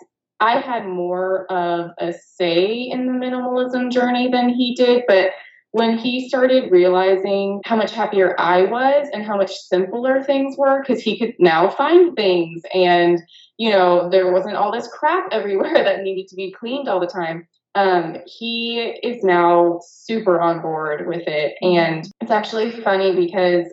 I 0.41 0.59
had 0.61 0.87
more 0.87 1.51
of 1.53 1.91
a 1.99 2.13
say 2.13 2.89
in 2.91 3.07
the 3.07 3.13
minimalism 3.13 3.93
journey 3.93 4.31
than 4.31 4.49
he 4.49 4.75
did, 4.75 5.05
but 5.07 5.33
when 5.73 5.99
he 5.99 6.29
started 6.29 6.73
realizing 6.73 7.61
how 7.65 7.77
much 7.77 7.93
happier 7.93 8.35
I 8.39 8.63
was 8.63 9.09
and 9.13 9.25
how 9.25 9.37
much 9.37 9.53
simpler 9.53 10.23
things 10.23 10.57
were, 10.59 10.81
because 10.81 11.03
he 11.03 11.19
could 11.19 11.35
now 11.39 11.69
find 11.69 12.17
things 12.17 12.63
and, 12.75 13.21
you 13.57 13.71
know, 13.71 14.09
there 14.11 14.33
wasn't 14.33 14.57
all 14.57 14.73
this 14.73 14.89
crap 14.89 15.29
everywhere 15.33 15.85
that 15.85 16.03
needed 16.03 16.29
to 16.29 16.37
be 16.37 16.53
cleaned 16.53 16.89
all 16.89 17.01
the 17.01 17.07
time. 17.07 17.47
Um, 17.77 18.17
he 18.27 18.81
is 18.81 19.23
now 19.23 19.81
super 19.87 20.41
on 20.41 20.61
board 20.61 21.07
with 21.07 21.23
it. 21.29 21.55
And 21.63 22.05
it's 22.21 22.33
actually 22.33 22.73
funny 22.73 23.15
because 23.15 23.67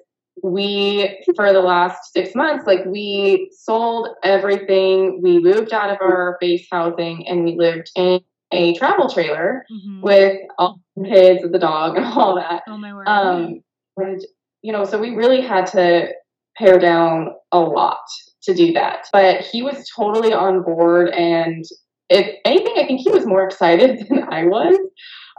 we 0.44 1.24
for 1.36 1.52
the 1.52 1.62
last 1.62 2.14
six 2.14 2.36
months 2.36 2.66
like 2.66 2.86
we 2.86 3.52
sold 3.58 4.10
everything. 4.24 5.22
We 5.22 5.40
moved 5.40 5.74
out 5.74 5.90
of 5.90 5.98
our 6.02 6.38
base 6.40 6.68
housing 6.72 7.28
and 7.28 7.44
we 7.44 7.56
lived 7.56 7.92
in 7.96 8.22
a 8.52 8.74
travel 8.76 9.10
trailer 9.10 9.66
mm-hmm. 9.72 10.02
with 10.02 10.38
all 10.58 10.80
the 10.96 11.10
kids 11.10 11.44
and 11.44 11.54
the 11.54 11.60
dog 11.60 11.98
and 11.98 12.06
all 12.06 12.36
that. 12.36 12.64
Oh 12.68 12.78
my 12.78 12.94
word. 12.94 13.08
Um 13.08 13.62
and, 13.98 14.24
you 14.62 14.72
know 14.72 14.86
so 14.86 15.00
we 15.00 15.12
really 15.12 15.42
had 15.42 15.66
to 15.68 16.10
pare 16.58 16.80
down 16.80 17.30
a 17.52 17.60
lot 17.60 18.04
to 18.44 18.54
do 18.54 18.74
that. 18.74 19.08
But 19.12 19.42
he 19.42 19.62
was 19.62 19.90
totally 19.96 20.34
on 20.34 20.64
board 20.64 21.10
and 21.10 21.66
if 22.10 22.36
anything 22.46 22.74
i 22.78 22.86
think 22.86 23.02
he 23.02 23.10
was 23.10 23.26
more 23.26 23.46
excited 23.46 24.08
than 24.10 24.24
i 24.30 24.46
was 24.46 24.78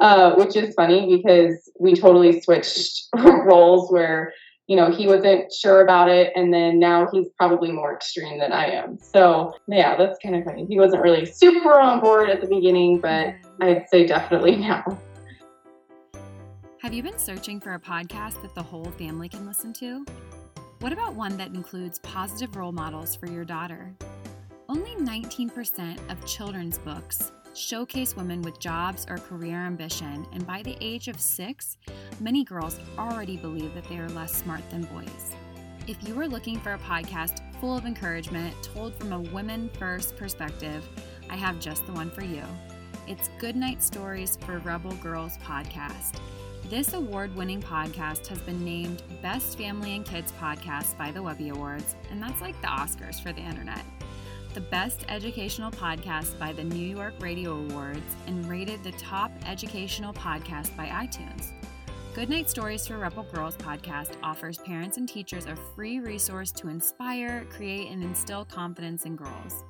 uh, 0.01 0.33
which 0.35 0.55
is 0.55 0.75
funny 0.75 1.17
because 1.17 1.71
we 1.81 1.95
totally 1.95 2.41
switched 2.41 3.09
roles 3.17 3.91
where 3.91 4.33
you 4.69 4.77
know, 4.77 4.91
he 4.91 5.07
wasn't 5.07 5.51
sure 5.51 5.81
about 5.81 6.11
it. 6.11 6.31
And 6.37 6.53
then 6.53 6.79
now 6.79 7.09
he's 7.11 7.29
probably 7.39 7.73
more 7.73 7.95
extreme 7.95 8.39
than 8.39 8.53
I 8.53 8.67
am. 8.67 8.99
So, 8.99 9.55
yeah, 9.67 9.97
that's 9.97 10.19
kind 10.23 10.37
of 10.37 10.45
funny. 10.45 10.67
He 10.67 10.79
wasn't 10.79 11.03
really 11.03 11.25
super 11.25 11.81
on 11.81 12.01
board 12.01 12.29
at 12.29 12.43
the 12.43 12.47
beginning, 12.47 13.01
but 13.01 13.35
I'd 13.61 13.89
say 13.89 14.07
definitely 14.07 14.57
now. 14.57 14.85
Have 16.83 16.93
you 16.93 17.03
been 17.03 17.19
searching 17.19 17.61
for 17.61 17.75
a 17.75 17.81
podcast 17.81 18.41
that 18.43 18.55
the 18.55 18.63
whole 18.63 18.91
family 18.93 19.29
can 19.29 19.47
listen 19.47 19.73
to? 19.75 20.05
What 20.81 20.93
about 20.93 21.15
one 21.15 21.37
that 21.39 21.49
includes 21.49 21.99
positive 22.01 22.55
role 22.55 22.71
models 22.71 23.17
for 23.17 23.27
your 23.27 23.45
daughter? 23.45 23.95
Only 24.69 24.95
19% 24.97 25.99
of 26.11 26.25
children's 26.27 26.77
books 26.79 27.33
showcase 27.59 28.17
women 28.17 28.41
with 28.43 28.61
jobs 28.61 29.05
or 29.09 29.19
career 29.19 29.57
ambition, 29.57 30.27
and 30.33 30.47
by 30.47 30.63
the 30.63 30.77
age 30.81 31.09
of 31.09 31.21
six, 31.21 31.77
many 32.21 32.45
girls 32.45 32.79
already 32.97 33.37
believe 33.37 33.75
that 33.75 33.89
they 33.89 33.99
are 33.99 34.09
less 34.11 34.33
smart 34.33 34.63
than 34.71 34.83
boys. 34.85 35.35
If 35.87 35.97
you 36.07 36.19
are 36.21 36.29
looking 36.29 36.61
for 36.61 36.75
a 36.75 36.79
podcast 36.79 37.41
full 37.61 37.77
of 37.77 37.85
encouragement 37.85 38.55
told 38.63 38.95
from 38.95 39.13
a 39.13 39.21
women 39.21 39.71
first 39.79 40.17
perspective, 40.17 40.87
I 41.29 41.37
have 41.37 41.59
just 41.59 41.85
the 41.87 41.93
one 41.93 42.11
for 42.11 42.23
you. 42.23 42.45
It's 43.07 43.31
Goodnight 43.39 43.83
Stories 43.83 44.39
for 44.47 44.59
Rebel 44.59 44.93
Girls 44.93 45.39
podcast. 45.39 46.21
This 46.69 46.93
award 46.93 47.35
winning 47.35 47.63
podcast 47.63 48.27
has 48.27 48.39
been 48.41 48.65
named 48.65 49.03
Best 49.23 49.57
Family 49.57 49.97
and 49.97 50.05
Kids 50.05 50.33
Podcast 50.41 50.97
by 50.99 51.11
the 51.11 51.23
Webby 51.23 51.49
Awards, 51.49 51.97
and 52.11 52.23
that's 52.23 52.43
like 52.43 52.61
the 52.61 52.69
Oscars 52.69 53.21
for 53.21 53.33
the 53.33 53.41
internet 53.41 53.85
the 54.55 54.61
Best 54.61 55.05
Educational 55.09 55.71
Podcast 55.71 56.39
by 56.39 56.53
the 56.53 56.65
New 56.65 56.97
York 56.97 57.15
Radio 57.21 57.59
Awards 57.59 58.17
and 58.27 58.49
rated 58.49 58.83
the 58.83 58.93
top 58.93 59.31
educational 59.47 60.13
podcast 60.13 60.75
by 60.77 60.87
iTunes. 60.87 61.53
Goodnight 62.15 62.49
Stories 62.49 62.87
for 62.87 62.99
Rebel 62.99 63.25
Girls 63.25 63.57
podcast 63.57 64.17
offers 64.23 64.59
parents 64.59 64.97
and 64.97 65.09
teachers 65.09 65.47
a 65.47 65.55
free 65.55 66.01
resource 66.01 66.51
to 66.53 66.69
inspire, 66.69 67.45
create, 67.51 67.93
and 67.93 68.03
instill 68.03 68.45
confidence 68.45 69.05
in 69.05 69.17
girls. 69.17 69.65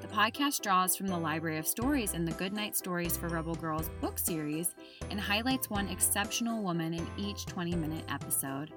The 0.00 0.08
podcast 0.08 0.60
draws 0.60 0.96
from 0.96 1.06
the 1.06 1.16
library 1.16 1.56
of 1.56 1.66
stories 1.66 2.12
in 2.12 2.24
the 2.24 2.32
Goodnight 2.32 2.76
Stories 2.76 3.16
for 3.16 3.28
Rebel 3.28 3.54
Girls 3.54 3.88
book 4.00 4.18
series 4.18 4.74
and 5.10 5.20
highlights 5.20 5.70
one 5.70 5.88
exceptional 5.88 6.62
woman 6.62 6.92
in 6.92 7.06
each 7.16 7.46
20 7.46 7.76
minute 7.76 8.04
episode. 8.08 8.72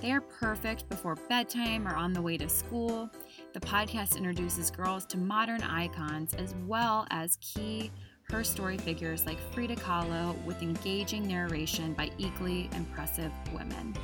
They 0.00 0.12
are 0.12 0.20
perfect 0.20 0.88
before 0.88 1.16
bedtime 1.28 1.88
or 1.88 1.96
on 1.96 2.12
the 2.12 2.22
way 2.22 2.36
to 2.36 2.48
school. 2.48 3.10
The 3.54 3.60
podcast 3.60 4.16
introduces 4.16 4.70
girls 4.70 5.06
to 5.06 5.16
modern 5.16 5.62
icons 5.62 6.34
as 6.34 6.54
well 6.66 7.06
as 7.10 7.38
key 7.40 7.90
her 8.24 8.44
story 8.44 8.76
figures 8.76 9.24
like 9.24 9.38
Frida 9.52 9.76
Kahlo 9.76 10.36
with 10.44 10.60
engaging 10.62 11.26
narration 11.26 11.94
by 11.94 12.10
equally 12.18 12.68
impressive 12.74 13.32
women. 13.54 13.94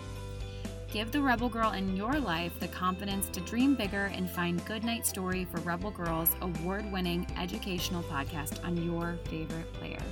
Give 0.91 1.13
the 1.13 1.21
Rebel 1.21 1.51
Girl 1.51 1.73
in 1.73 1.95
your 1.95 2.19
life 2.19 2.59
the 2.59 2.69
confidence 2.69 3.29
to 3.31 3.41
dream 3.41 3.75
bigger 3.75 4.07
and 4.15 4.31
find 4.31 4.65
Goodnight 4.65 5.05
Story 5.05 5.45
for 5.45 5.61
Rebel 5.61 5.91
Girls 5.91 6.31
award 6.41 6.91
winning 6.91 7.27
educational 7.37 8.03
podcast 8.05 8.65
on 8.65 8.83
your 8.83 9.19
favorite 9.25 9.71
player. 9.75 10.03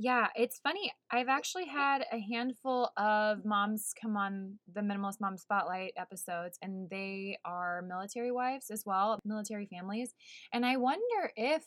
Yeah, 0.00 0.28
it's 0.36 0.60
funny. 0.60 0.92
I've 1.10 1.26
actually 1.26 1.66
had 1.66 2.04
a 2.12 2.20
handful 2.20 2.92
of 2.96 3.44
moms 3.44 3.92
come 4.00 4.16
on 4.16 4.58
the 4.72 4.80
Minimalist 4.80 5.20
Mom 5.20 5.36
Spotlight 5.36 5.92
episodes, 5.96 6.56
and 6.62 6.88
they 6.88 7.38
are 7.44 7.82
military 7.82 8.30
wives 8.30 8.70
as 8.70 8.84
well, 8.86 9.18
military 9.24 9.66
families. 9.66 10.14
And 10.52 10.64
I 10.64 10.76
wonder 10.76 11.32
if, 11.34 11.64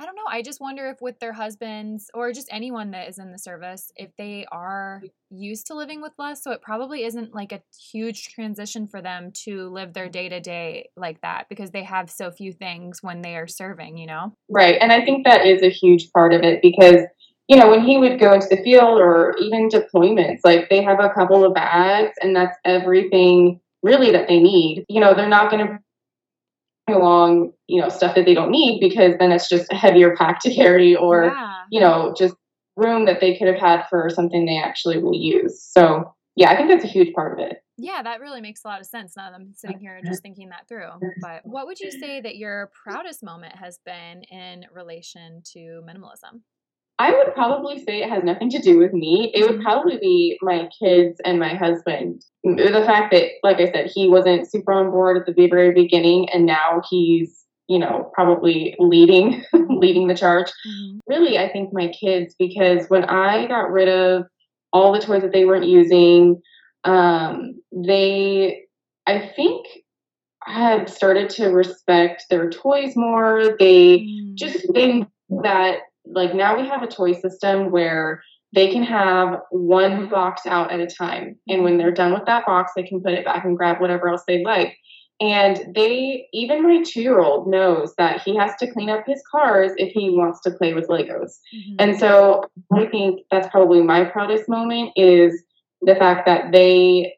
I 0.00 0.04
don't 0.04 0.16
know, 0.16 0.22
I 0.28 0.42
just 0.42 0.60
wonder 0.60 0.88
if 0.88 1.00
with 1.00 1.20
their 1.20 1.32
husbands 1.32 2.10
or 2.12 2.32
just 2.32 2.48
anyone 2.50 2.90
that 2.90 3.08
is 3.08 3.20
in 3.20 3.30
the 3.30 3.38
service, 3.38 3.92
if 3.94 4.10
they 4.18 4.44
are 4.50 5.00
used 5.30 5.68
to 5.68 5.74
living 5.74 6.02
with 6.02 6.14
less. 6.18 6.42
So 6.42 6.50
it 6.50 6.60
probably 6.60 7.04
isn't 7.04 7.36
like 7.36 7.52
a 7.52 7.62
huge 7.92 8.30
transition 8.34 8.88
for 8.88 9.00
them 9.00 9.30
to 9.44 9.68
live 9.68 9.92
their 9.92 10.08
day 10.08 10.28
to 10.28 10.40
day 10.40 10.88
like 10.96 11.20
that 11.20 11.44
because 11.48 11.70
they 11.70 11.84
have 11.84 12.10
so 12.10 12.32
few 12.32 12.52
things 12.52 12.98
when 13.00 13.22
they 13.22 13.36
are 13.36 13.46
serving, 13.46 13.96
you 13.96 14.08
know? 14.08 14.32
Right. 14.50 14.76
And 14.80 14.90
I 14.90 15.04
think 15.04 15.24
that 15.24 15.46
is 15.46 15.62
a 15.62 15.70
huge 15.70 16.10
part 16.12 16.34
of 16.34 16.42
it 16.42 16.60
because 16.62 17.02
you 17.48 17.56
know, 17.56 17.70
when 17.70 17.82
he 17.82 17.96
would 17.96 18.20
go 18.20 18.32
into 18.34 18.46
the 18.48 18.62
field 18.62 19.00
or 19.00 19.34
even 19.40 19.70
deployments, 19.70 20.40
like 20.44 20.68
they 20.68 20.82
have 20.82 21.00
a 21.00 21.08
couple 21.08 21.44
of 21.44 21.54
bags 21.54 22.12
and 22.20 22.36
that's 22.36 22.56
everything 22.64 23.58
really 23.82 24.12
that 24.12 24.28
they 24.28 24.38
need. 24.38 24.84
You 24.88 25.00
know, 25.00 25.14
they're 25.14 25.28
not 25.28 25.50
going 25.50 25.66
to 25.66 25.78
bring 26.86 26.98
along, 27.00 27.52
you 27.66 27.80
know, 27.80 27.88
stuff 27.88 28.14
that 28.14 28.26
they 28.26 28.34
don't 28.34 28.50
need 28.50 28.80
because 28.80 29.14
then 29.18 29.32
it's 29.32 29.48
just 29.48 29.72
a 29.72 29.76
heavier 29.76 30.14
pack 30.14 30.40
to 30.40 30.54
carry 30.54 30.94
or, 30.94 31.32
yeah. 31.34 31.62
you 31.70 31.80
know, 31.80 32.14
just 32.16 32.34
room 32.76 33.06
that 33.06 33.20
they 33.20 33.36
could 33.38 33.48
have 33.48 33.58
had 33.58 33.86
for 33.88 34.10
something 34.10 34.44
they 34.44 34.58
actually 34.58 34.98
will 34.98 35.16
use. 35.16 35.62
So, 35.62 36.14
yeah, 36.36 36.50
I 36.50 36.56
think 36.56 36.68
that's 36.68 36.84
a 36.84 36.88
huge 36.88 37.14
part 37.14 37.32
of 37.32 37.46
it. 37.46 37.62
Yeah, 37.78 38.02
that 38.02 38.20
really 38.20 38.40
makes 38.40 38.64
a 38.64 38.68
lot 38.68 38.80
of 38.80 38.86
sense 38.86 39.16
now 39.16 39.30
that 39.30 39.36
I'm 39.36 39.54
sitting 39.54 39.78
here 39.78 40.00
just 40.04 40.20
thinking 40.20 40.48
that 40.50 40.68
through. 40.68 40.90
But 41.22 41.42
what 41.44 41.66
would 41.66 41.78
you 41.78 41.92
say 41.92 42.20
that 42.20 42.36
your 42.36 42.70
proudest 42.82 43.22
moment 43.22 43.56
has 43.56 43.78
been 43.86 44.22
in 44.24 44.66
relation 44.74 45.42
to 45.52 45.82
minimalism? 45.88 46.42
I 46.98 47.12
would 47.12 47.34
probably 47.34 47.78
say 47.84 48.02
it 48.02 48.10
has 48.10 48.24
nothing 48.24 48.50
to 48.50 48.58
do 48.58 48.78
with 48.78 48.92
me. 48.92 49.30
It 49.34 49.44
would 49.44 49.60
Mm-hmm. 49.60 49.62
probably 49.62 49.98
be 49.98 50.38
my 50.42 50.68
kids 50.78 51.20
and 51.24 51.38
my 51.38 51.54
husband. 51.54 52.24
The 52.44 52.82
fact 52.86 53.12
that, 53.12 53.30
like 53.42 53.58
I 53.58 53.70
said, 53.70 53.90
he 53.94 54.08
wasn't 54.08 54.50
super 54.50 54.72
on 54.72 54.90
board 54.90 55.16
at 55.16 55.26
the 55.26 55.48
very 55.48 55.72
beginning, 55.72 56.28
and 56.30 56.46
now 56.46 56.82
he's, 56.90 57.44
you 57.68 57.78
know, 57.78 58.10
probably 58.14 58.74
leading 58.78 59.44
leading 59.68 60.08
the 60.08 60.14
charge. 60.16 60.48
Mm-hmm. 60.66 60.98
Really, 61.06 61.38
I 61.38 61.48
think 61.52 61.72
my 61.72 61.88
kids 61.88 62.34
because 62.38 62.86
when 62.88 63.04
I 63.04 63.46
got 63.46 63.70
rid 63.70 63.88
of 63.88 64.24
all 64.72 64.92
the 64.92 65.00
toys 65.00 65.22
that 65.22 65.32
they 65.32 65.44
weren't 65.44 65.66
using, 65.66 66.40
um, 66.84 67.60
they, 67.72 68.62
I 69.06 69.32
think, 69.36 69.66
had 70.44 70.88
started 70.88 71.30
to 71.30 71.48
respect 71.48 72.24
their 72.30 72.50
toys 72.50 72.94
more. 72.96 73.56
They 73.58 73.98
Mm-hmm. 73.98 74.34
just 74.36 74.72
think 74.72 75.08
that 75.42 75.78
like 76.12 76.34
now 76.34 76.56
we 76.58 76.66
have 76.66 76.82
a 76.82 76.86
toy 76.86 77.12
system 77.12 77.70
where 77.70 78.22
they 78.54 78.72
can 78.72 78.82
have 78.82 79.40
one 79.50 80.08
box 80.08 80.46
out 80.46 80.72
at 80.72 80.80
a 80.80 80.86
time. 80.86 81.36
And 81.48 81.64
when 81.64 81.76
they're 81.76 81.90
done 81.90 82.12
with 82.12 82.24
that 82.26 82.46
box 82.46 82.72
they 82.74 82.82
can 82.82 83.02
put 83.02 83.12
it 83.12 83.24
back 83.24 83.44
and 83.44 83.56
grab 83.56 83.80
whatever 83.80 84.08
else 84.08 84.24
they'd 84.26 84.44
like. 84.44 84.76
And 85.20 85.74
they 85.74 86.28
even 86.32 86.62
my 86.62 86.82
two 86.82 87.02
year 87.02 87.18
old 87.18 87.48
knows 87.48 87.94
that 87.98 88.22
he 88.22 88.36
has 88.36 88.52
to 88.60 88.70
clean 88.70 88.88
up 88.88 89.04
his 89.06 89.22
cars 89.30 89.72
if 89.76 89.92
he 89.92 90.10
wants 90.10 90.40
to 90.42 90.52
play 90.52 90.74
with 90.74 90.88
legos. 90.88 91.38
Mm-hmm. 91.54 91.76
and 91.78 91.98
so 91.98 92.44
i 92.72 92.86
think 92.86 93.22
that's 93.30 93.48
probably 93.48 93.82
my 93.82 94.04
proudest 94.04 94.48
moment 94.48 94.92
is 94.94 95.42
the 95.82 95.96
fact 95.96 96.26
that 96.26 96.52
they 96.52 97.14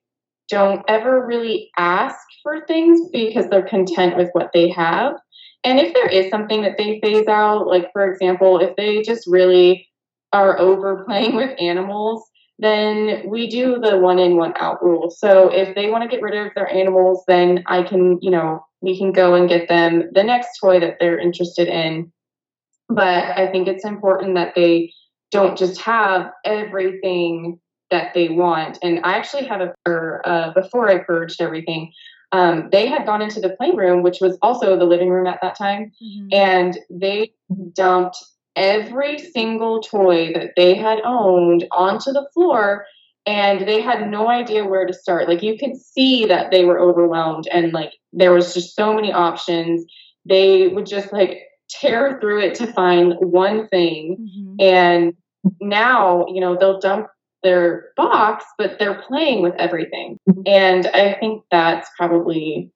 don't 0.49 0.83
ever 0.89 1.25
really 1.25 1.71
ask 1.79 2.19
for 2.43 2.67
things 2.67 3.09
because 3.13 3.49
they're 3.49 3.63
content 3.63 4.17
with 4.17 4.29
what 4.33 4.51
they 4.53 4.69
have 4.69 5.15
and 5.65 5.79
if 5.79 5.93
there 5.95 6.09
is 6.09 6.31
something 6.31 6.63
that 6.63 6.79
they 6.79 7.01
phase 7.01 7.27
out, 7.27 7.67
like 7.67 7.93
for 7.93 8.11
example, 8.11 8.59
if 8.61 8.77
they 8.77 9.03
just 9.03 9.27
really 9.27 9.89
are 10.33 10.59
over 10.59 11.05
playing 11.09 11.37
with 11.37 11.61
animals, 11.61 12.23
then 12.59 13.23
we 13.27 13.49
do 13.49 13.79
the 13.79 13.99
one 13.99 14.19
in, 14.19 14.37
one 14.37 14.53
out 14.57 14.83
rule. 14.83 15.11
So 15.11 15.49
if 15.49 15.75
they 15.75 15.91
want 15.91 16.03
to 16.05 16.15
get 16.15 16.23
rid 16.23 16.35
of 16.35 16.53
their 16.55 16.71
animals, 16.71 17.25
then 17.27 17.65
I 17.67 17.83
can, 17.83 18.19
you 18.21 18.31
know, 18.31 18.65
we 18.83 18.99
can 18.99 19.13
go 19.13 19.35
and 19.35 19.49
get 19.49 19.69
them 19.69 20.11
the 20.13 20.23
next 20.23 20.59
toy 20.59 20.81
that 20.81 20.97
they're 21.01 21.19
interested 21.19 21.69
in. 21.69 22.13
But 22.89 23.39
I 23.39 23.51
think 23.51 23.67
it's 23.69 23.85
important 23.85 24.35
that 24.35 24.55
they 24.55 24.93
don't 25.31 25.57
just 25.57 25.81
have 25.81 26.31
everything 26.45 27.61
that 27.91 28.15
they 28.15 28.29
want. 28.29 28.79
And 28.83 29.01
I 29.05 29.15
actually 29.15 29.47
have 29.47 29.61
a, 29.61 29.75
or, 29.87 30.23
uh, 30.25 30.53
before 30.53 30.89
I 30.89 30.99
purged 30.99 31.41
everything, 31.41 31.93
um, 32.33 32.69
they 32.71 32.87
had 32.87 33.07
gone 33.07 33.23
into 33.23 33.41
the 33.41 33.51
playroom, 33.51 34.03
which 34.03 34.19
was 34.21 34.39
also 34.43 34.79
the 34.79 34.85
living 34.85 35.09
room 35.11 35.27
at 35.27 35.41
that 35.43 35.57
time, 35.59 35.93
Mm-hmm. 36.03 36.29
and 36.33 36.79
they 36.91 37.33
dumped 37.75 38.17
every 38.57 39.19
single 39.19 39.81
toy 39.81 40.33
that 40.35 40.51
they 40.57 40.75
had 40.75 41.01
owned 41.05 41.67
onto 41.73 42.13
the 42.13 42.29
floor 42.35 42.85
and 43.27 43.67
they 43.69 43.81
had 43.81 44.11
no 44.11 44.29
idea 44.29 44.65
where 44.65 44.87
to 44.87 44.93
start 44.93 45.29
like 45.29 45.41
you 45.43 45.57
could 45.57 45.77
see 45.77 46.27
that 46.27 46.51
they 46.51 46.65
were 46.65 46.79
overwhelmed 46.81 47.47
and 47.53 47.73
like 47.73 47.93
there 48.13 48.33
was 48.33 48.53
just 48.53 48.75
so 48.75 48.93
many 48.93 49.13
options 49.13 49.85
they 50.29 50.67
would 50.69 50.85
just 50.87 51.13
like 51.13 51.39
tear 51.69 52.19
through 52.21 52.41
it 52.41 52.55
to 52.57 52.67
find 52.73 53.15
one 53.21 53.69
thing 53.69 54.17
Mm-hmm. 54.21 54.55
and 54.59 55.15
now 55.61 56.27
you 56.29 56.41
know 56.41 56.57
they'll 56.59 56.81
dump 56.81 57.07
their 57.43 57.91
box 57.97 58.45
but 58.59 58.79
they're 58.79 59.03
playing 59.03 59.43
with 59.43 59.55
everything. 59.55 60.19
Mm-hmm. 60.29 60.43
And 60.47 60.87
i 60.89 61.15
think 61.15 61.45
that's 61.51 61.89
probably 61.97 62.71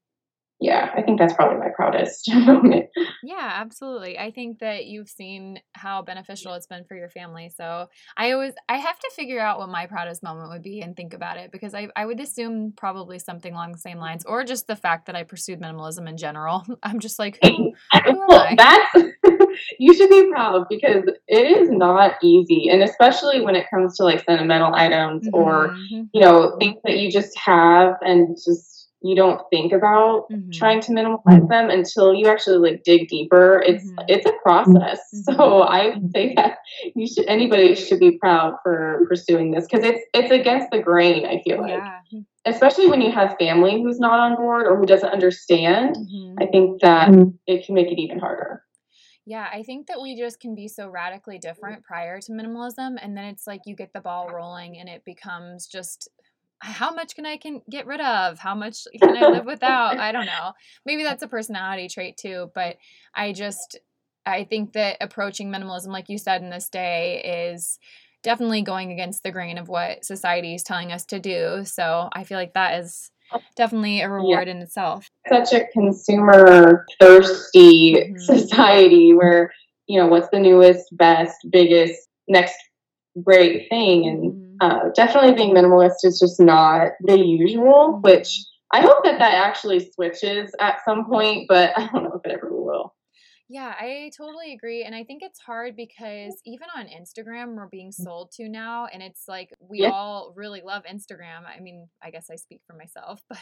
yeah 0.64 0.90
i 0.97 1.02
think 1.02 1.18
that's 1.18 1.35
probably 1.35 1.59
my 1.59 1.71
proudest 1.76 2.33
moment 2.35 2.87
Yeah, 3.23 3.50
absolutely. 3.54 4.18
I 4.18 4.30
think 4.30 4.59
that 4.59 4.85
you've 4.85 5.09
seen 5.09 5.61
how 5.73 6.02
beneficial 6.02 6.52
it's 6.54 6.66
been 6.66 6.85
for 6.85 6.94
your 6.94 7.09
family. 7.09 7.50
So 7.54 7.88
I 8.16 8.33
always 8.33 8.52
I 8.68 8.76
have 8.76 8.99
to 8.99 9.11
figure 9.16 9.40
out 9.40 9.59
what 9.59 9.71
my 9.71 9.87
proudest 9.87 10.23
moment 10.23 10.50
would 10.50 10.62
be 10.62 10.80
and 10.83 10.94
think 10.94 11.14
about 11.14 11.38
it 11.38 11.50
because 11.50 11.75
I, 11.75 11.88
I 11.97 12.04
would 12.04 12.21
assume 12.21 12.75
probably 12.76 13.18
something 13.18 13.52
along 13.52 13.73
the 13.73 13.78
same 13.78 13.99
lines 13.99 14.25
or 14.26 14.44
just 14.44 14.66
the 14.66 14.76
fact 14.76 15.06
that 15.06 15.16
I 15.16 15.23
pursued 15.23 15.61
minimalism 15.61 16.09
in 16.09 16.16
general. 16.16 16.64
I'm 16.83 17.00
just 17.00 17.18
like, 17.18 17.38
who, 17.42 17.50
who 17.50 17.72
am 17.92 18.18
Well, 18.29 18.48
that's 18.57 18.94
you 19.79 19.94
should 19.94 20.11
be 20.11 20.31
proud 20.31 20.66
because 20.68 21.05
it 21.27 21.46
is 21.46 21.70
not 21.70 22.16
easy 22.22 22.68
and 22.68 22.83
especially 22.83 23.40
when 23.40 23.57
it 23.57 23.66
comes 23.70 23.96
to 23.96 24.05
like 24.05 24.22
sentimental 24.24 24.74
items 24.74 25.27
or 25.33 25.74
Mhm, 25.74 26.09
you 26.12 26.20
know 26.20 26.57
things 26.59 26.77
that 26.85 26.98
you 26.98 27.11
just 27.11 27.37
have 27.38 27.94
and 28.03 28.37
just 28.37 28.84
you 29.04 29.14
don't 29.14 29.40
think 29.50 29.70
about 29.72 30.24
mhm. 30.32 30.50
trying 30.52 30.80
to 30.80 30.92
minimize 30.92 31.46
them 31.48 31.68
until 31.68 32.14
you 32.14 32.26
actually 32.26 32.56
like 32.70 32.82
dig 32.84 33.06
deeper 33.08 33.62
it's 33.66 33.84
Mhm. 33.84 34.04
it's 34.08 34.26
a 34.26 34.32
process 34.42 35.00
Mhm. 35.12 35.22
so 35.36 35.60
i 35.62 35.80
would 35.90 36.10
say 36.12 36.34
that 36.36 36.58
you 36.94 37.06
should 37.06 37.26
anybody 37.26 37.74
should 37.74 38.00
be 38.00 38.12
proud 38.18 38.54
for 38.62 39.04
pursuing 39.08 39.52
this 39.52 39.66
because 39.70 39.84
it's 39.84 40.02
it's 40.14 40.32
against 40.32 40.70
the 40.70 40.80
grain 40.80 41.26
i 41.26 41.40
feel 41.42 41.60
like 41.60 41.70
yeah. 41.84 42.00
especially 42.46 42.86
when 42.88 43.00
you 43.00 43.10
have 43.12 43.36
family 43.38 43.82
who's 43.82 44.00
not 44.00 44.18
on 44.18 44.36
board 44.36 44.66
or 44.66 44.76
who 44.78 44.86
doesn't 44.86 45.10
understand 45.10 45.96
Mhm. 45.96 46.34
i 46.42 46.46
think 46.46 46.80
that 46.80 47.10
it 47.46 47.66
can 47.66 47.74
make 47.74 47.90
it 47.92 48.00
even 48.00 48.18
harder 48.18 48.62
Yeah, 49.26 49.48
I 49.58 49.62
think 49.62 49.86
that 49.86 50.02
we 50.02 50.10
just 50.24 50.38
can 50.38 50.54
be 50.54 50.68
so 50.68 50.84
radically 50.90 51.38
different 51.38 51.82
prior 51.82 52.20
to 52.20 52.30
minimalism 52.38 52.90
and 53.02 53.16
then 53.16 53.24
it's 53.32 53.46
like 53.46 53.62
you 53.64 53.74
get 53.74 53.90
the 53.94 54.02
ball 54.08 54.28
rolling 54.28 54.72
and 54.78 54.86
it 54.86 55.02
becomes 55.12 55.66
just 55.66 56.10
how 56.64 56.92
much 56.94 57.14
can 57.14 57.27
I 57.27 57.37
can 57.37 57.61
get 57.68 57.87
rid 57.87 58.00
of? 58.00 58.38
How 58.38 58.55
much 58.55 58.87
can 59.03 59.16
I 59.16 59.31
live 59.31 59.44
without? 59.44 59.98
I 59.98 60.12
don't 60.12 60.24
know. 60.27 60.53
Maybe 60.87 61.03
that's 61.03 61.22
a 61.22 61.29
personality 61.29 61.88
trait 61.88 62.16
too, 62.16 62.50
but 62.55 62.79
I 63.14 63.33
just 63.33 63.79
I 64.27 64.44
think 64.44 64.72
that 64.72 64.96
approaching 65.03 65.50
minimalism 65.50 65.88
like 65.88 66.09
you 66.09 66.16
said 66.16 66.42
in 66.42 66.48
this 66.48 66.70
day 66.70 67.53
is 67.53 67.79
definitely 68.22 68.62
going 68.62 68.90
against 68.90 69.22
the 69.22 69.31
grain 69.31 69.59
of 69.59 69.68
what 69.68 70.05
society 70.07 70.55
is 70.55 70.62
telling 70.62 70.90
us 70.92 71.05
to 71.05 71.20
do. 71.20 71.62
So, 71.66 72.09
I 72.14 72.24
feel 72.24 72.38
like 72.38 72.55
that 72.55 72.81
is 72.81 73.11
definitely 73.55 74.00
a 74.00 74.09
reward 74.09 74.48
in 74.48 74.62
itself. 74.62 75.07
such 75.29 75.53
a 75.53 75.66
consumer 75.72 76.87
thirsty 77.00 77.94
Mhm. 77.94 78.20
society 78.20 79.12
where 79.12 79.53
you 79.87 80.00
know 80.00 80.07
what's 80.07 80.29
the 80.31 80.40
newest 80.40 80.85
best 80.96 81.37
biggest 81.50 82.09
next 82.29 82.57
great 83.22 83.68
thing 83.68 84.07
and. 84.09 84.40
Uh, 84.60 84.88
definitely 84.94 85.32
being 85.34 85.54
minimalist 85.54 85.96
is 86.04 86.18
just 86.18 86.40
not 86.40 86.92
the 87.00 87.18
usual 87.18 87.94
Mhm. 87.94 88.02
which 88.02 88.44
i 88.72 88.80
hope 88.80 89.04
that 89.04 89.18
that 89.18 89.34
actually 89.34 89.80
switches 89.92 90.52
at 90.60 90.78
some 90.84 91.04
point 91.06 91.46
but 91.48 91.72
i 91.78 91.86
don't 91.92 92.04
know 92.04 92.20
if 92.22 92.24
it 92.24 92.32
ever 92.32 92.48
will 92.50 92.94
Yeah, 93.48 93.74
I 93.78 94.10
totally 94.16 94.54
agree. 94.54 94.84
And 94.84 94.94
I 94.94 95.04
think 95.04 95.22
it's 95.22 95.38
hard 95.38 95.76
because 95.76 96.32
even 96.46 96.66
on 96.78 96.86
Instagram, 96.86 97.54
we're 97.56 97.68
being 97.68 97.92
sold 97.92 98.32
to 98.36 98.48
now. 98.48 98.86
And 98.90 99.02
it's 99.02 99.24
like 99.28 99.50
we 99.60 99.80
Yeah. 99.82 99.90
all 99.90 100.32
really 100.34 100.62
love 100.64 100.84
Instagram. 100.90 101.44
I 101.44 101.60
mean, 101.60 101.88
I 102.02 102.10
guess 102.10 102.30
I 102.30 102.36
speak 102.36 102.62
for 102.66 102.74
myself, 102.74 103.20
but 103.28 103.38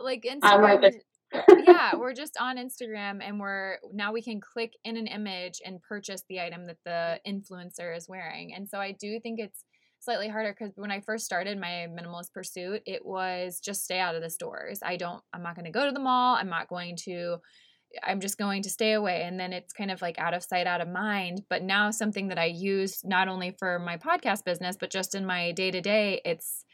like 0.00 0.22
Instagram. 0.24 0.90
yeah, 1.66 1.96
we're 1.96 2.14
just 2.14 2.36
on 2.40 2.56
Instagram 2.56 3.20
and 3.20 3.38
we're 3.38 3.76
now 3.92 4.10
we 4.12 4.22
can 4.22 4.40
click 4.40 4.72
in 4.84 4.96
an 4.96 5.06
image 5.06 5.60
and 5.66 5.82
purchase 5.82 6.22
the 6.30 6.40
item 6.40 6.66
that 6.68 6.78
the 6.86 7.20
influencer 7.32 7.94
is 7.94 8.08
wearing. 8.08 8.54
And 8.54 8.66
so 8.70 8.78
I 8.78 8.92
do 8.92 9.20
think 9.20 9.38
it's 9.38 9.64
slightly 10.06 10.28
harder 10.28 10.56
because 10.58 10.72
when 10.76 10.90
I 10.90 11.00
first 11.00 11.26
started 11.26 11.60
my 11.60 11.86
minimalist 11.90 12.32
pursuit, 12.32 12.82
it 12.86 13.04
was 13.04 13.60
just 13.60 13.84
stay 13.84 13.98
out 13.98 14.14
of 14.14 14.22
the 14.22 14.30
stores. 14.30 14.80
I 14.82 14.96
don't, 14.96 15.22
I'm 15.34 15.42
not 15.42 15.54
going 15.54 15.66
to 15.66 15.70
go 15.70 15.84
to 15.84 15.92
the 15.92 16.00
mall. 16.00 16.36
I'm 16.36 16.48
not 16.48 16.68
going 16.68 16.96
to 17.04 17.36
I'm 18.02 18.20
just 18.20 18.38
going 18.38 18.62
to 18.62 18.70
stay 18.70 18.92
away. 18.92 19.22
And 19.22 19.38
then 19.38 19.52
it's 19.52 19.72
kind 19.72 19.90
of 19.90 20.02
like 20.02 20.18
out 20.18 20.34
of 20.34 20.42
sight, 20.42 20.66
out 20.66 20.80
of 20.80 20.88
mind. 20.88 21.42
But 21.48 21.62
now, 21.62 21.90
something 21.90 22.28
that 22.28 22.38
I 22.38 22.46
use 22.46 23.00
not 23.04 23.28
only 23.28 23.54
for 23.58 23.78
my 23.78 23.96
podcast 23.96 24.44
business, 24.44 24.76
but 24.78 24.90
just 24.90 25.14
in 25.14 25.24
my 25.24 25.52
day 25.52 25.70
to 25.70 25.80
day, 25.80 26.20
it's 26.24 26.64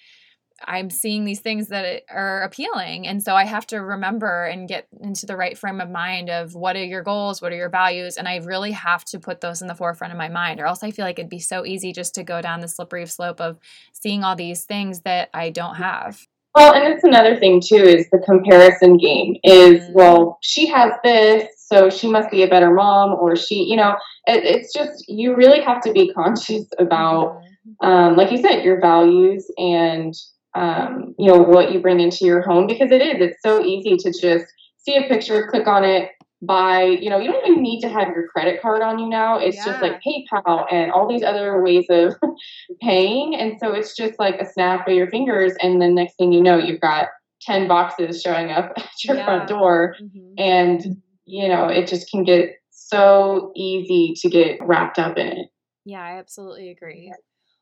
I'm 0.66 0.90
seeing 0.90 1.24
these 1.24 1.40
things 1.40 1.68
that 1.68 2.02
are 2.10 2.42
appealing. 2.42 3.06
And 3.06 3.22
so 3.22 3.34
I 3.34 3.44
have 3.44 3.66
to 3.68 3.78
remember 3.78 4.44
and 4.44 4.68
get 4.68 4.86
into 5.00 5.26
the 5.26 5.36
right 5.36 5.56
frame 5.58 5.80
of 5.80 5.90
mind 5.90 6.30
of 6.30 6.54
what 6.54 6.76
are 6.76 6.84
your 6.84 7.02
goals, 7.02 7.40
what 7.42 7.52
are 7.52 7.56
your 7.56 7.68
values. 7.68 8.16
And 8.16 8.28
I 8.28 8.36
really 8.36 8.72
have 8.72 9.04
to 9.06 9.18
put 9.18 9.40
those 9.40 9.62
in 9.62 9.68
the 9.68 9.74
forefront 9.74 10.12
of 10.12 10.18
my 10.18 10.28
mind, 10.28 10.60
or 10.60 10.66
else 10.66 10.82
I 10.82 10.90
feel 10.90 11.04
like 11.04 11.18
it'd 11.18 11.28
be 11.30 11.38
so 11.38 11.64
easy 11.66 11.92
just 11.92 12.14
to 12.16 12.22
go 12.22 12.40
down 12.42 12.60
the 12.60 12.68
slippery 12.68 13.06
slope 13.06 13.40
of 13.40 13.58
seeing 13.92 14.24
all 14.24 14.36
these 14.36 14.64
things 14.64 15.00
that 15.00 15.30
I 15.34 15.50
don't 15.50 15.76
have. 15.76 16.26
well 16.54 16.74
and 16.74 16.92
it's 16.92 17.02
another 17.04 17.34
thing 17.38 17.62
too 17.64 17.76
is 17.76 18.08
the 18.10 18.18
comparison 18.18 18.98
game 18.98 19.36
is 19.42 19.80
Mhm. 19.84 19.92
well 19.94 20.38
she 20.42 20.66
has 20.66 20.92
this 21.02 21.48
so 21.56 21.88
she 21.88 22.08
must 22.08 22.30
be 22.30 22.42
a 22.42 22.46
better 22.46 22.70
mom 22.74 23.14
or 23.14 23.36
she 23.36 23.62
you 23.70 23.74
know 23.76 23.96
it, 24.26 24.44
it's 24.44 24.70
just 24.74 25.08
you 25.08 25.34
really 25.34 25.62
have 25.62 25.80
to 25.82 25.92
be 25.92 26.12
conscious 26.12 26.66
about 26.78 27.40
Mhm. 27.80 27.86
um, 27.88 28.16
like 28.16 28.30
you 28.32 28.38
said, 28.38 28.64
your 28.64 28.80
values 28.80 29.50
and 29.56 30.12
um, 30.54 31.14
you 31.18 31.28
know 31.28 31.38
what 31.38 31.72
you 31.72 31.80
bring 31.80 32.00
into 32.00 32.24
your 32.24 32.42
home 32.42 32.66
because 32.66 32.90
it 32.90 33.02
is. 33.02 33.16
It's 33.20 33.42
so 33.42 33.64
easy 33.64 33.96
to 33.96 34.12
just 34.12 34.52
see 34.78 34.96
a 34.96 35.08
picture, 35.08 35.46
click 35.48 35.66
on 35.66 35.84
it, 35.84 36.10
buy, 36.42 36.82
you 36.82 37.08
know, 37.08 37.18
you 37.18 37.30
don't 37.30 37.46
even 37.46 37.62
need 37.62 37.80
to 37.80 37.88
have 37.88 38.08
your 38.08 38.26
credit 38.26 38.60
card 38.60 38.82
on 38.82 38.98
you 38.98 39.08
now. 39.08 39.38
It's 39.38 39.56
yeah. 39.56 39.66
just 39.66 39.80
like 39.80 40.02
PayPal 40.02 40.66
and 40.70 40.90
all 40.90 41.08
these 41.08 41.22
other 41.22 41.62
ways 41.62 41.86
of 41.88 42.16
paying. 42.80 43.34
And 43.36 43.58
so 43.60 43.72
it's 43.72 43.96
just 43.96 44.18
like 44.18 44.40
a 44.40 44.46
snap 44.46 44.88
of 44.88 44.94
your 44.94 45.08
fingers. 45.08 45.52
And 45.62 45.80
the 45.80 45.88
next 45.88 46.16
thing 46.16 46.32
you 46.32 46.42
know, 46.42 46.58
you've 46.58 46.80
got 46.80 47.08
10 47.42 47.68
boxes 47.68 48.20
showing 48.20 48.50
up 48.50 48.72
at 48.76 49.04
your 49.04 49.16
yeah. 49.16 49.24
front 49.24 49.48
door. 49.48 49.94
Mm-hmm. 50.02 50.34
And, 50.36 51.02
you 51.24 51.48
know, 51.48 51.68
it 51.68 51.86
just 51.86 52.10
can 52.10 52.24
get 52.24 52.56
so 52.70 53.52
easy 53.54 54.14
to 54.16 54.28
get 54.28 54.58
wrapped 54.60 54.98
up 54.98 55.16
in 55.16 55.28
it. 55.28 55.46
Yeah, 55.84 56.02
I 56.02 56.18
absolutely 56.18 56.70
agree. 56.70 57.12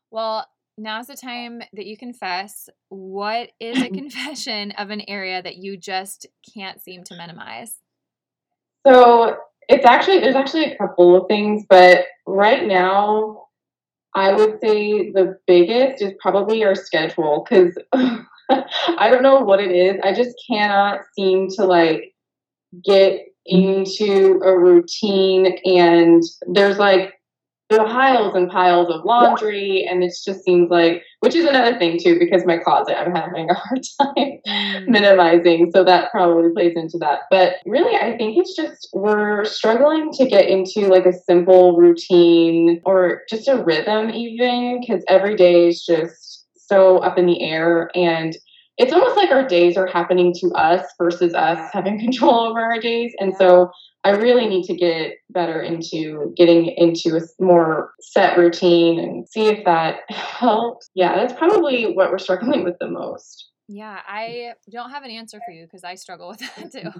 Well, 0.09 0.45
now's 0.77 1.07
the 1.07 1.13
oh. 1.13 1.27
time 1.27 1.61
that 1.73 1.85
you 1.85 1.97
confess. 1.97 2.69
What 2.89 3.51
is 3.59 3.81
a 3.81 3.89
confession 3.93 4.71
of 4.71 4.89
an 4.89 5.01
area 5.07 5.41
that 5.41 5.57
you 5.57 5.77
just 5.77 6.27
can't 6.53 6.81
seem 6.81 7.03
to 7.05 7.15
minimize? 7.15 7.77
So 8.85 9.37
it's 9.67 9.85
actually, 9.85 10.19
there's 10.19 10.35
actually 10.35 10.65
a 10.65 10.77
couple 10.77 11.15
of 11.15 11.27
things, 11.27 11.65
but 11.69 12.05
right 12.25 12.65
now, 12.65 13.45
I 14.13 14.33
would 14.33 14.59
say 14.61 15.11
the 15.11 15.37
biggest 15.47 16.01
is 16.01 16.13
probably 16.19 16.63
our 16.65 16.75
schedule 16.75 17.45
because 17.47 17.77
I 17.93 19.09
don't 19.09 19.23
know 19.23 19.39
what 19.39 19.61
it 19.61 19.71
is. 19.71 19.95
I 20.03 20.13
just 20.13 20.35
cannot 20.49 21.01
seem 21.17 21.47
to 21.55 21.65
like 21.65 22.13
get 22.83 23.21
mm-hmm. 23.49 23.55
into 23.55 24.41
a 24.43 24.57
routine 24.57 25.57
and 25.63 26.23
there's 26.47 26.77
like 26.77 27.13
piles 27.77 28.35
and 28.35 28.49
piles 28.49 28.89
of 28.89 29.03
laundry 29.05 29.85
and 29.89 30.03
it 30.03 30.13
just 30.25 30.43
seems 30.43 30.69
like 30.69 31.03
which 31.19 31.35
is 31.35 31.45
another 31.45 31.77
thing 31.77 31.99
too 31.99 32.17
because 32.19 32.45
my 32.45 32.57
closet 32.57 32.99
i'm 32.99 33.13
having 33.13 33.49
a 33.49 33.53
hard 33.53 33.81
time 34.01 34.39
mm. 34.47 34.87
minimizing 34.87 35.71
so 35.73 35.83
that 35.83 36.11
probably 36.11 36.51
plays 36.53 36.73
into 36.75 36.97
that. 36.97 37.21
But 37.29 37.55
really 37.65 37.95
i 37.95 38.17
think 38.17 38.37
it's 38.37 38.55
just 38.55 38.89
we're 38.93 39.45
struggling 39.45 40.11
to 40.13 40.27
get 40.27 40.47
into 40.47 40.87
like 40.87 41.05
a 41.05 41.13
simple 41.13 41.77
routine 41.77 42.81
or 42.85 43.23
just 43.29 43.47
a 43.47 43.63
rhythm 43.63 44.09
even 44.09 44.81
because 44.81 45.03
every 45.07 45.35
day 45.35 45.67
is 45.67 45.83
just 45.85 46.45
so 46.55 46.99
up 46.99 47.17
in 47.17 47.25
the 47.25 47.41
air 47.41 47.89
and 47.95 48.35
it's 48.77 48.93
almost 48.93 49.15
like 49.15 49.29
our 49.31 49.47
days 49.47 49.77
are 49.77 49.85
happening 49.85 50.33
to 50.39 50.51
us 50.53 50.85
versus 50.97 51.33
us 51.33 51.69
having 51.71 51.99
control 52.05 52.39
over 52.39 52.59
our 52.59 52.79
days. 52.79 53.13
And 53.19 53.35
so 53.35 53.71
I 54.03 54.11
really 54.11 54.47
need 54.47 54.63
to 54.65 54.75
get 54.75 55.13
better 55.29 55.61
into 55.61 56.33
getting 56.35 56.67
into 56.77 57.17
a 57.17 57.21
more 57.43 57.93
set 58.01 58.37
routine 58.37 58.99
and 58.99 59.29
see 59.29 59.47
if 59.47 59.63
that 59.65 59.99
helps. 60.09 60.89
Yeah, 60.95 61.15
that's 61.15 61.33
probably 61.33 61.93
what 61.93 62.11
we're 62.11 62.17
struggling 62.17 62.63
with 62.63 62.75
the 62.79 62.89
most. 62.89 63.49
Yeah, 63.67 63.99
I 64.05 64.53
don't 64.71 64.89
have 64.89 65.03
an 65.03 65.11
answer 65.11 65.39
for 65.45 65.53
you 65.53 65.65
because 65.65 65.83
I 65.83 65.95
struggle 65.95 66.29
with 66.29 66.39
that 66.39 66.71
too. 66.71 66.91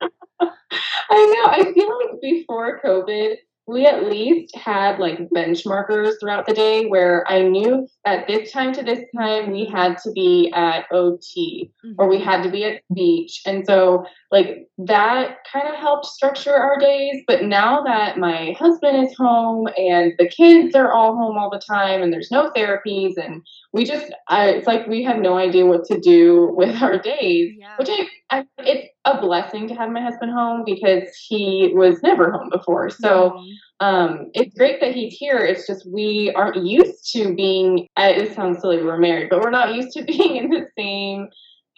I 0.40 1.26
know. 1.26 1.46
I 1.46 1.72
feel 1.72 1.98
like 1.98 2.20
before 2.20 2.80
COVID, 2.84 3.36
we 3.70 3.86
at 3.86 4.04
least 4.04 4.56
had 4.56 4.98
like 4.98 5.18
benchmarkers 5.30 6.14
throughout 6.20 6.46
the 6.46 6.52
day 6.52 6.86
where 6.86 7.24
I 7.30 7.42
knew 7.42 7.86
at 8.04 8.26
this 8.26 8.50
time 8.50 8.72
to 8.74 8.82
this 8.82 9.04
time 9.16 9.52
we 9.52 9.64
had 9.64 9.98
to 9.98 10.10
be 10.12 10.50
at 10.54 10.86
OT 10.90 11.72
mm-hmm. 11.84 11.94
or 11.98 12.08
we 12.08 12.16
mm-hmm. 12.16 12.24
had 12.24 12.42
to 12.42 12.50
be 12.50 12.64
at 12.64 12.82
beach. 12.92 13.40
And 13.46 13.64
so 13.64 14.04
like 14.30 14.68
that 14.86 15.38
kind 15.50 15.68
of 15.68 15.74
helped 15.74 16.06
structure 16.06 16.54
our 16.54 16.78
days. 16.78 17.22
But 17.26 17.44
now 17.44 17.82
that 17.82 18.18
my 18.18 18.54
husband 18.58 19.06
is 19.06 19.14
home 19.16 19.68
and 19.76 20.12
the 20.18 20.28
kids 20.28 20.74
are 20.74 20.92
all 20.92 21.16
home 21.16 21.36
all 21.36 21.50
the 21.50 21.60
time 21.60 22.02
and 22.02 22.12
there's 22.12 22.30
no 22.30 22.50
therapies 22.56 23.16
and 23.16 23.42
we 23.72 23.84
just 23.84 24.12
I, 24.28 24.48
it's 24.50 24.66
like 24.66 24.86
we 24.86 25.02
have 25.04 25.18
no 25.18 25.36
idea 25.36 25.66
what 25.66 25.84
to 25.86 25.98
do 26.00 26.50
with 26.56 26.80
our 26.82 26.98
days, 26.98 27.54
yeah. 27.58 27.76
which 27.78 27.88
I, 27.90 28.08
I, 28.30 28.46
it's 28.58 28.88
a 29.04 29.20
blessing 29.20 29.68
to 29.68 29.74
have 29.74 29.90
my 29.90 30.02
husband 30.02 30.32
home 30.32 30.62
because 30.64 31.14
he 31.28 31.72
was 31.74 32.02
never 32.02 32.30
home 32.30 32.48
before. 32.50 32.90
So 32.90 33.30
mm-hmm. 33.30 33.86
um, 33.86 34.30
it's 34.34 34.54
great 34.56 34.80
that 34.80 34.94
he's 34.94 35.14
here. 35.14 35.38
It's 35.38 35.66
just 35.66 35.86
we 35.90 36.32
aren't 36.34 36.64
used 36.64 37.12
to 37.12 37.34
being. 37.34 37.88
It 37.98 38.34
sounds 38.34 38.60
silly 38.60 38.82
we're 38.82 38.98
married, 38.98 39.30
but 39.30 39.40
we're 39.40 39.50
not 39.50 39.74
used 39.74 39.92
to 39.96 40.04
being 40.04 40.36
in 40.36 40.48
the 40.48 40.66
same 40.78 41.28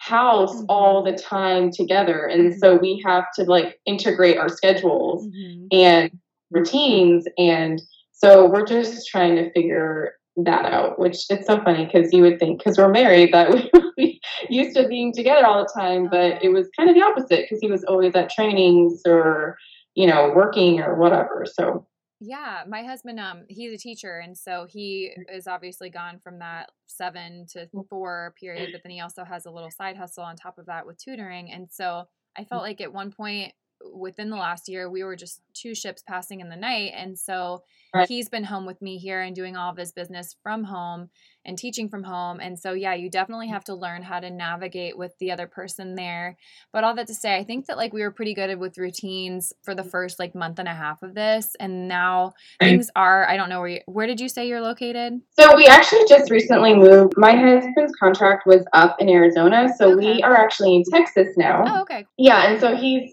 house 0.03 0.55
mm-hmm. 0.55 0.65
all 0.69 1.03
the 1.03 1.13
time 1.13 1.71
together, 1.71 2.25
and 2.25 2.51
mm-hmm. 2.51 2.59
so 2.59 2.75
we 2.75 3.01
have 3.05 3.25
to 3.35 3.43
like 3.43 3.79
integrate 3.85 4.37
our 4.37 4.49
schedules 4.49 5.25
mm-hmm. 5.27 5.67
and 5.71 6.11
routines 6.51 7.25
and. 7.37 7.81
So 8.15 8.45
we're 8.45 8.65
just 8.65 9.05
trying 9.09 9.35
to 9.35 9.51
figure 9.51 10.13
that 10.37 10.65
out, 10.65 10.97
which 10.97 11.25
it's 11.29 11.45
so 11.45 11.61
funny 11.61 11.85
because 11.85 12.13
you 12.13 12.21
would 12.21 12.39
think 12.39 12.59
because 12.59 12.77
we're 12.77 12.87
married 12.87 13.33
that 13.33 13.51
we 13.51 13.69
be 13.97 14.21
used 14.49 14.75
to 14.75 14.87
being 14.87 15.13
together 15.13 15.45
all 15.45 15.63
the 15.63 15.79
time, 15.79 16.07
but 16.09 16.43
it 16.43 16.49
was 16.49 16.69
kind 16.77 16.89
of 16.89 16.95
the 16.95 17.03
opposite 17.03 17.45
because 17.45 17.59
he 17.59 17.69
was 17.69 17.83
always 17.83 18.15
at 18.15 18.29
trainings 18.29 19.01
or 19.05 19.57
you 19.95 20.07
know 20.07 20.31
working 20.35 20.79
or 20.79 20.95
whatever. 20.95 21.45
So 21.51 21.85
yeah, 22.25 22.63
my 22.67 22.83
husband 22.83 23.19
um 23.19 23.43
he's 23.49 23.73
a 23.73 23.77
teacher 23.77 24.19
and 24.19 24.37
so 24.37 24.65
he 24.69 25.11
is 25.31 25.45
obviously 25.45 25.89
gone 25.89 26.19
from 26.19 26.39
that 26.39 26.69
7 26.87 27.45
to 27.51 27.67
4 27.89 28.33
period, 28.39 28.69
but 28.71 28.81
then 28.83 28.91
he 28.91 29.01
also 29.01 29.23
has 29.25 29.45
a 29.45 29.51
little 29.51 29.71
side 29.71 29.97
hustle 29.97 30.23
on 30.23 30.35
top 30.35 30.57
of 30.57 30.65
that 30.67 30.85
with 30.87 30.97
tutoring 30.97 31.51
and 31.51 31.69
so 31.69 32.05
I 32.37 32.45
felt 32.45 32.63
like 32.63 32.81
at 32.81 32.93
one 32.93 33.11
point 33.11 33.53
within 33.91 34.29
the 34.29 34.37
last 34.37 34.69
year 34.69 34.89
we 34.89 35.03
were 35.03 35.15
just 35.15 35.41
two 35.53 35.75
ships 35.75 36.03
passing 36.07 36.39
in 36.39 36.49
the 36.49 36.55
night 36.55 36.91
and 36.95 37.17
so 37.17 37.63
right. 37.93 38.07
he's 38.07 38.29
been 38.29 38.43
home 38.43 38.65
with 38.65 38.81
me 38.81 38.97
here 38.97 39.21
and 39.21 39.35
doing 39.35 39.55
all 39.55 39.71
of 39.71 39.77
his 39.77 39.91
business 39.91 40.35
from 40.41 40.63
home 40.63 41.09
and 41.45 41.57
teaching 41.57 41.89
from 41.89 42.03
home 42.03 42.39
and 42.39 42.57
so 42.57 42.73
yeah 42.73 42.93
you 42.93 43.09
definitely 43.09 43.47
have 43.47 43.63
to 43.63 43.75
learn 43.75 44.01
how 44.01 44.19
to 44.19 44.29
navigate 44.29 44.97
with 44.97 45.11
the 45.19 45.31
other 45.31 45.47
person 45.47 45.95
there. 45.95 46.37
But 46.71 46.83
all 46.83 46.95
that 46.95 47.07
to 47.07 47.13
say 47.13 47.35
i 47.35 47.43
think 47.43 47.67
that 47.67 47.77
like 47.77 47.93
we 47.93 48.01
were 48.01 48.11
pretty 48.11 48.33
good 48.33 48.57
with 48.57 48.77
routines 48.77 49.53
for 49.61 49.75
the 49.75 49.83
mm. 49.83 49.91
first 49.91 50.19
like 50.19 50.35
month 50.35 50.59
and 50.59 50.67
a 50.67 50.73
half 50.73 51.03
of 51.03 51.13
this 51.13 51.55
and 51.59 51.87
now 51.87 52.33
things 52.59 52.89
are 52.95 53.27
i 53.27 53.37
don't 53.37 53.49
know 53.49 53.59
where 53.59 53.69
you, 53.69 53.79
where 53.85 54.07
did 54.07 54.19
you 54.19 54.29
say 54.29 54.47
you're 54.47 54.61
located? 54.61 55.19
So 55.37 55.55
we 55.55 55.65
actually 55.67 56.05
just 56.07 56.31
recently 56.31 56.75
moved 56.75 57.13
my 57.17 57.35
husband's 57.35 57.93
contract 57.99 58.45
was 58.45 58.65
up 58.73 58.95
in 58.99 59.09
arizona 59.09 59.69
so 59.77 59.93
okay. 59.93 60.13
we 60.13 60.23
are 60.23 60.35
actually 60.35 60.75
in 60.75 60.83
texas 60.83 61.29
now. 61.37 61.63
Oh 61.67 61.81
okay. 61.81 62.05
Yeah 62.17 62.51
and 62.51 62.59
so 62.59 62.75
he's 62.75 63.12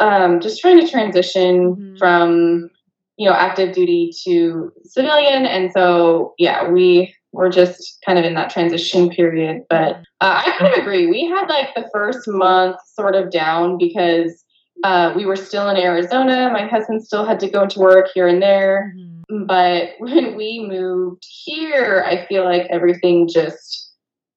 um, 0.00 0.40
just 0.40 0.60
trying 0.60 0.80
to 0.80 0.88
transition 0.88 1.76
mm-hmm. 1.76 1.96
from 1.96 2.70
you 3.16 3.28
know 3.28 3.34
active 3.34 3.74
duty 3.74 4.12
to 4.24 4.72
civilian. 4.84 5.46
And 5.46 5.72
so 5.72 6.34
yeah 6.38 6.68
we 6.68 7.14
were 7.32 7.50
just 7.50 7.98
kind 8.06 8.18
of 8.18 8.24
in 8.24 8.34
that 8.34 8.50
transition 8.50 9.10
period. 9.10 9.62
But 9.68 9.96
uh, 10.20 10.42
i 10.46 10.54
kind 10.58 10.72
of 10.72 10.78
agree. 10.78 11.06
We 11.06 11.26
had 11.26 11.46
like 11.48 11.74
the 11.74 11.88
first 11.92 12.28
month 12.28 12.76
sort 12.94 13.14
of 13.14 13.30
down 13.30 13.78
because 13.78 14.44
uh, 14.82 15.12
we 15.16 15.24
were 15.24 15.36
still 15.36 15.68
in 15.68 15.76
arizona. 15.76 16.50
My 16.52 16.66
husband 16.66 17.04
still 17.04 17.24
had 17.24 17.40
to 17.40 17.48
go 17.48 17.66
to 17.66 17.78
work 17.78 18.08
here 18.14 18.28
and 18.28 18.42
there. 18.42 18.94
Mm-hmm. 19.30 19.46
but 19.46 19.90
when 19.98 20.36
we 20.36 20.66
moved 20.68 21.24
here 21.44 22.04
i 22.06 22.26
feel 22.26 22.44
like 22.44 22.66
everything 22.70 23.28
just 23.28 23.83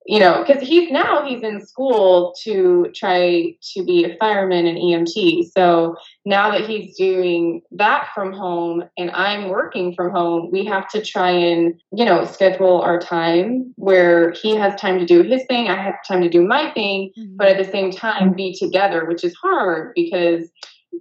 you 0.08 0.18
know, 0.18 0.42
because 0.42 0.66
he's 0.66 0.90
now 0.90 1.22
he's 1.22 1.42
in 1.42 1.64
school 1.64 2.34
to 2.42 2.86
try 2.94 3.54
to 3.74 3.84
be 3.84 4.04
a 4.04 4.16
fireman 4.16 4.66
and 4.66 4.78
EMT. 4.78 5.52
So 5.54 5.96
now 6.24 6.50
that 6.50 6.66
he's 6.66 6.96
doing 6.96 7.60
that 7.72 8.08
from 8.14 8.32
home 8.32 8.84
and 8.96 9.10
I'm 9.10 9.50
working 9.50 9.94
from 9.94 10.10
home, 10.10 10.48
we 10.50 10.64
have 10.64 10.88
to 10.92 11.04
try 11.04 11.30
and, 11.30 11.78
you 11.92 12.06
know, 12.06 12.24
schedule 12.24 12.80
our 12.80 12.98
time 12.98 13.74
where 13.76 14.32
he 14.32 14.56
has 14.56 14.80
time 14.80 14.98
to 14.98 15.04
do 15.04 15.22
his 15.22 15.44
thing, 15.44 15.68
I 15.68 15.76
have 15.76 15.96
time 16.08 16.22
to 16.22 16.30
do 16.30 16.40
my 16.40 16.70
thing, 16.70 17.10
mm-hmm. 17.18 17.36
but 17.36 17.48
at 17.48 17.58
the 17.58 17.70
same 17.70 17.90
time 17.90 18.32
be 18.32 18.56
together, 18.58 19.04
which 19.04 19.24
is 19.24 19.34
hard 19.34 19.92
because 19.94 20.48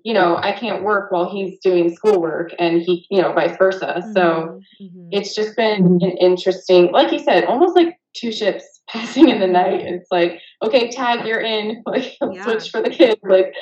you 0.04 0.14
know, 0.14 0.38
I 0.38 0.52
can't 0.52 0.84
work 0.84 1.12
while 1.12 1.30
he's 1.30 1.60
doing 1.60 1.94
schoolwork 1.94 2.52
and 2.60 2.82
he, 2.82 3.08
you 3.10 3.22
know, 3.22 3.34
vice 3.34 3.58
versa. 3.58 3.96
Mm-hmm. 3.98 4.14
So 4.14 4.62
mm-hmm. 4.82 5.10
it's 5.12 5.34
just 5.34 5.56
been 5.56 6.00
an 6.02 6.18
interesting, 6.20 6.92
like 6.92 7.12
you 7.12 7.20
said, 7.20 7.46
almost 7.46 7.76
like 7.76 7.98
two 8.14 8.32
ships 8.32 8.77
passing 8.88 9.30
in 9.30 9.40
the 9.40 9.48
night. 9.48 9.82
It's 9.82 10.12
like, 10.12 10.40
okay, 10.64 10.90
tag, 10.90 11.26
you're 11.26 11.42
in. 11.42 11.84
Like, 11.88 12.18
yeah. 12.32 12.44
switch 12.44 12.70
for 12.70 12.82
the 12.82 12.90
kids. 12.90 13.20
Like, 13.24 13.54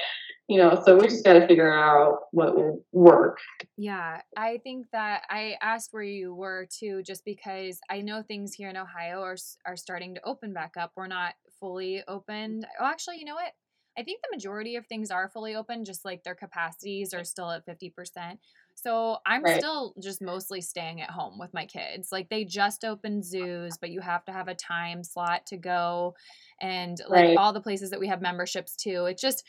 you 0.48 0.60
know, 0.60 0.82
so 0.86 0.96
we 0.96 1.08
just 1.08 1.26
got 1.26 1.34
to 1.34 1.48
figure 1.48 1.72
out 1.72 2.20
what 2.32 2.56
will 2.56 2.84
work. 2.92 3.40
Yeah, 3.78 4.22
I 4.38 4.60
think 4.64 4.88
that 4.92 5.24
I 5.30 5.56
asked 5.62 5.90
where 5.92 6.04
you 6.04 6.36
were 6.36 6.68
too, 6.70 7.02
just 7.04 7.26
because 7.26 7.80
I 7.90 8.02
know 8.02 8.22
things 8.22 8.54
here 8.54 8.70
in 8.70 8.78
Ohio 8.78 9.22
are 9.22 9.38
are 9.66 9.76
starting 9.76 10.16
to 10.16 10.26
open 10.26 10.54
back 10.54 10.74
up. 10.78 10.92
We're 10.96 11.08
not 11.08 11.34
fully 11.60 12.04
opened. 12.08 12.66
Oh, 12.80 12.86
actually, 12.86 13.18
you 13.18 13.26
know 13.26 13.36
what? 13.36 13.54
I 13.98 14.04
think 14.04 14.22
the 14.22 14.36
majority 14.36 14.76
of 14.76 14.86
things 14.86 15.10
are 15.10 15.30
fully 15.30 15.56
open, 15.56 15.86
just 15.86 16.06
like 16.06 16.24
their 16.24 16.36
capacities 16.36 17.14
are 17.14 17.24
still 17.24 17.50
at 17.50 17.66
fifty 17.66 17.90
percent. 17.90 18.40
So 18.86 19.18
I'm 19.26 19.42
right. 19.42 19.58
still 19.58 19.96
just 20.00 20.22
mostly 20.22 20.62
staying 20.62 21.02
at 21.02 21.10
home 21.10 21.40
with 21.40 21.52
my 21.56 21.66
kids. 21.66 22.12
Like 22.12 22.30
they 22.30 22.46
just 22.46 22.86
opened 22.86 23.26
zoos, 23.26 23.80
but 23.82 23.90
you 23.90 24.00
have 24.00 24.24
to 24.26 24.32
have 24.32 24.48
a 24.48 24.54
time 24.54 25.04
slot 25.04 25.48
to 25.48 25.58
go 25.58 26.14
and 26.62 26.96
like 27.10 27.30
right. 27.30 27.38
all 27.38 27.52
the 27.52 27.62
places 27.62 27.90
that 27.90 28.00
we 28.00 28.10
have 28.10 28.22
memberships 28.22 28.76
to. 28.84 29.06
It's 29.06 29.24
just 29.24 29.44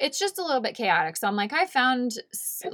it's 0.00 0.18
just 0.18 0.40
a 0.40 0.42
little 0.42 0.60
bit 0.60 0.74
chaotic. 0.74 1.16
So 1.16 1.28
I'm 1.28 1.36
like 1.36 1.52
I 1.52 1.66
found 1.66 2.10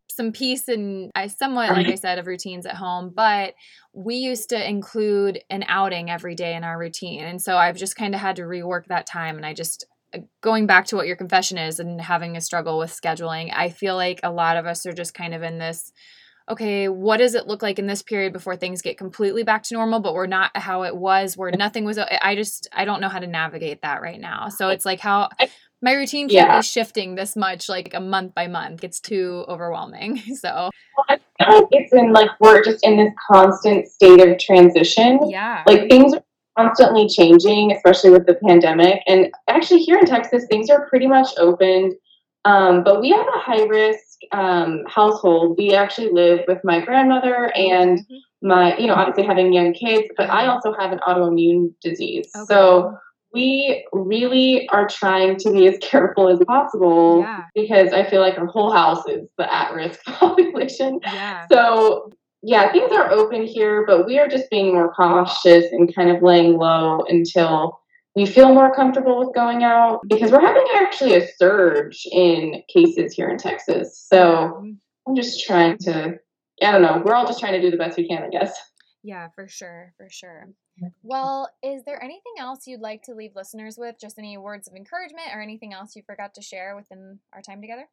some 0.09 0.33
peace 0.33 0.67
and 0.67 1.11
I 1.15 1.27
somewhat 1.27 1.73
like 1.73 1.89
I 1.89 1.95
said 1.97 2.19
of 2.19 2.27
routines 2.27 2.65
at 2.65 2.77
home, 2.77 3.13
but 3.15 3.53
we 3.93 4.15
used 4.15 4.49
to 4.49 4.69
include 4.69 5.41
an 5.51 5.63
outing 5.69 6.09
every 6.09 6.35
day 6.35 6.55
in 6.55 6.65
our 6.65 6.79
routine. 6.79 7.25
And 7.25 7.43
so 7.43 7.59
I've 7.59 7.77
just 7.77 7.97
kind 7.97 8.15
of 8.15 8.21
had 8.23 8.37
to 8.37 8.45
rework 8.45 8.87
that 8.87 9.07
time 9.07 9.37
and 9.37 9.45
I 9.45 9.53
just 9.53 9.85
going 10.41 10.67
back 10.67 10.87
to 10.87 10.97
what 10.97 11.07
your 11.07 11.17
confession 11.17 11.59
is 11.59 11.81
and 11.81 12.01
having 12.01 12.37
a 12.37 12.41
struggle 12.41 12.79
with 12.79 12.91
scheduling, 12.91 13.53
I 13.55 13.69
feel 13.69 13.97
like 13.97 14.21
a 14.23 14.33
lot 14.33 14.57
of 14.57 14.67
us 14.67 14.87
are 14.87 14.93
just 14.93 15.15
kind 15.15 15.35
of 15.35 15.43
in 15.43 15.59
this 15.59 15.93
okay, 16.51 16.89
what 16.89 17.19
does 17.19 17.35
it 17.35 17.47
look 17.47 17.63
like 17.63 17.79
in 17.79 17.87
this 17.87 18.03
period 18.03 18.33
before 18.33 18.57
things 18.57 18.83
get 18.83 18.99
completely 18.99 19.43
back 19.43 19.63
to 19.65 19.75
normal, 19.75 20.01
but 20.01 20.15
we're 20.15 20.27
not 20.27 20.51
how 20.57 20.83
it 20.83 20.97
was, 20.97 21.37
where 21.37 21.51
nothing 21.51 21.85
was. 21.85 21.99
I 21.99 22.35
just, 22.35 22.69
I 22.73 22.85
don't 22.85 23.01
know 23.01 23.09
how 23.09 23.19
to 23.19 23.27
navigate 23.27 23.83
that 23.83 24.01
right 24.01 24.21
now. 24.21 24.49
So 24.49 24.69
it's 24.71 24.87
like 24.87 25.01
how 25.01 25.29
my 25.83 25.93
routine 25.93 26.29
can't 26.29 26.49
yeah. 26.49 26.59
be 26.59 26.63
shifting 26.63 27.15
this 27.15 27.37
much, 27.37 27.69
like 27.69 27.93
a 27.95 28.01
month 28.01 28.35
by 28.35 28.47
month. 28.47 28.83
It's 28.83 29.01
too 29.01 29.45
overwhelming. 29.49 30.23
So 30.39 30.71
it's 31.41 31.93
in 31.93 32.13
like, 32.13 32.31
we're 32.41 32.63
just 32.63 32.85
in 32.85 32.97
this 32.97 33.13
constant 33.31 33.87
state 33.89 34.21
of 34.21 34.39
transition. 34.39 35.19
Yeah. 35.29 35.63
Like 35.67 35.89
things 35.89 36.15
are 36.15 36.23
constantly 36.59 37.09
changing, 37.09 37.73
especially 37.73 38.11
with 38.11 38.27
the 38.27 38.35
pandemic. 38.35 39.03
And 39.07 39.31
actually, 39.59 39.81
here 39.81 39.99
in 39.99 40.07
Texas, 40.07 40.47
things 40.49 40.71
are 40.71 40.89
pretty 40.89 41.07
much 41.07 41.29
opened. 41.39 41.95
Um, 42.45 42.83
but 42.85 43.01
we 43.01 43.11
have 43.11 43.27
a 43.27 43.39
high 43.39 43.65
risk 43.65 44.19
um, 44.33 44.85
household. 44.87 45.57
We 45.59 45.75
actually 45.75 46.11
live 46.13 46.41
with 46.49 46.59
my 46.65 46.81
grandmother 46.81 47.53
and 47.55 47.99
mm-hmm. 47.99 48.49
my, 48.49 48.77
you 48.79 48.87
know, 48.87 48.95
obviously 48.95 49.25
having 49.25 49.53
young 49.53 49.75
kids, 49.75 50.09
but 50.17 50.31
I 50.31 50.47
also 50.47 50.73
have 50.73 50.93
an 50.93 51.01
autoimmune 51.07 51.75
disease. 51.83 52.31
Okay. 52.35 52.47
So 52.47 52.97
we 53.35 53.87
really 53.93 54.69
are 54.71 54.89
trying 54.89 55.37
to 55.39 55.53
be 55.53 55.67
as 55.67 55.77
careful 55.83 56.29
as 56.29 56.39
possible 56.47 57.21
yeah. 57.21 57.45
because 57.55 57.93
I 57.93 58.09
feel 58.09 58.21
like 58.21 58.39
our 58.39 58.47
whole 58.47 58.73
house 58.73 59.07
is 59.07 59.29
the 59.37 59.53
at 59.53 59.75
risk 59.75 60.03
population. 60.07 61.01
Yeah. 61.03 61.47
So 61.51 62.13
yeah, 62.43 62.71
things 62.73 62.93
are 62.93 63.11
open 63.11 63.45
here, 63.45 63.85
but 63.87 64.07
we 64.07 64.19
are 64.19 64.29
just 64.29 64.49
being 64.49 64.73
more 64.73 64.93
cautious 64.95 65.67
and 65.73 65.93
kind 65.95 66.11
of 66.11 66.23
laying 66.23 66.57
low 66.57 67.05
until 67.09 67.81
we 68.19 68.27
feel 68.27 68.53
more 68.53 68.75
comfortable 68.75 69.17
with 69.21 69.33
going 69.33 69.63
out 69.63 70.01
because 70.09 70.33
we're 70.33 70.41
having 70.41 70.67
actually 70.75 71.15
a 71.15 71.29
surge 71.37 72.05
in 72.11 72.65
cases 72.69 73.15
here 73.15 73.29
in 73.29 73.39
Texas. 73.39 74.05
So 74.11 74.61
I'm 75.07 75.15
just 75.15 75.47
trying 75.47 75.79
to, 75.83 76.19
I 76.61 76.73
don't 76.73 76.83
know, 76.83 77.01
we're 77.05 77.15
all 77.15 77.27
just 77.27 77.39
trying 77.39 77.53
to 77.53 77.61
do 77.61 77.71
the 77.71 77.77
best 77.77 77.97
we 77.97 78.09
can, 78.09 78.25
I 78.25 78.29
guess. 78.29 78.59
Yeah, 79.05 79.29
for 79.37 79.47
sure, 79.47 79.95
for 79.97 80.09
sure. 80.11 80.49
Well, 81.05 81.49
is 81.63 81.85
there 81.85 82.03
anything 82.03 82.33
else 82.41 82.67
you'd 82.67 82.81
like 82.81 83.05
to 83.05 83.15
leave 83.15 83.37
listeners 83.37 83.77
with? 83.79 83.95
Just 84.01 84.19
any 84.19 84.37
words 84.37 84.67
of 84.67 84.75
encouragement 84.75 85.29
or 85.33 85.41
anything 85.41 85.73
else 85.73 85.95
you 85.95 86.03
forgot 86.05 86.35
to 86.35 86.43
share 86.43 86.75
within 86.75 87.21
our 87.33 87.41
time 87.41 87.61
together? 87.61 87.89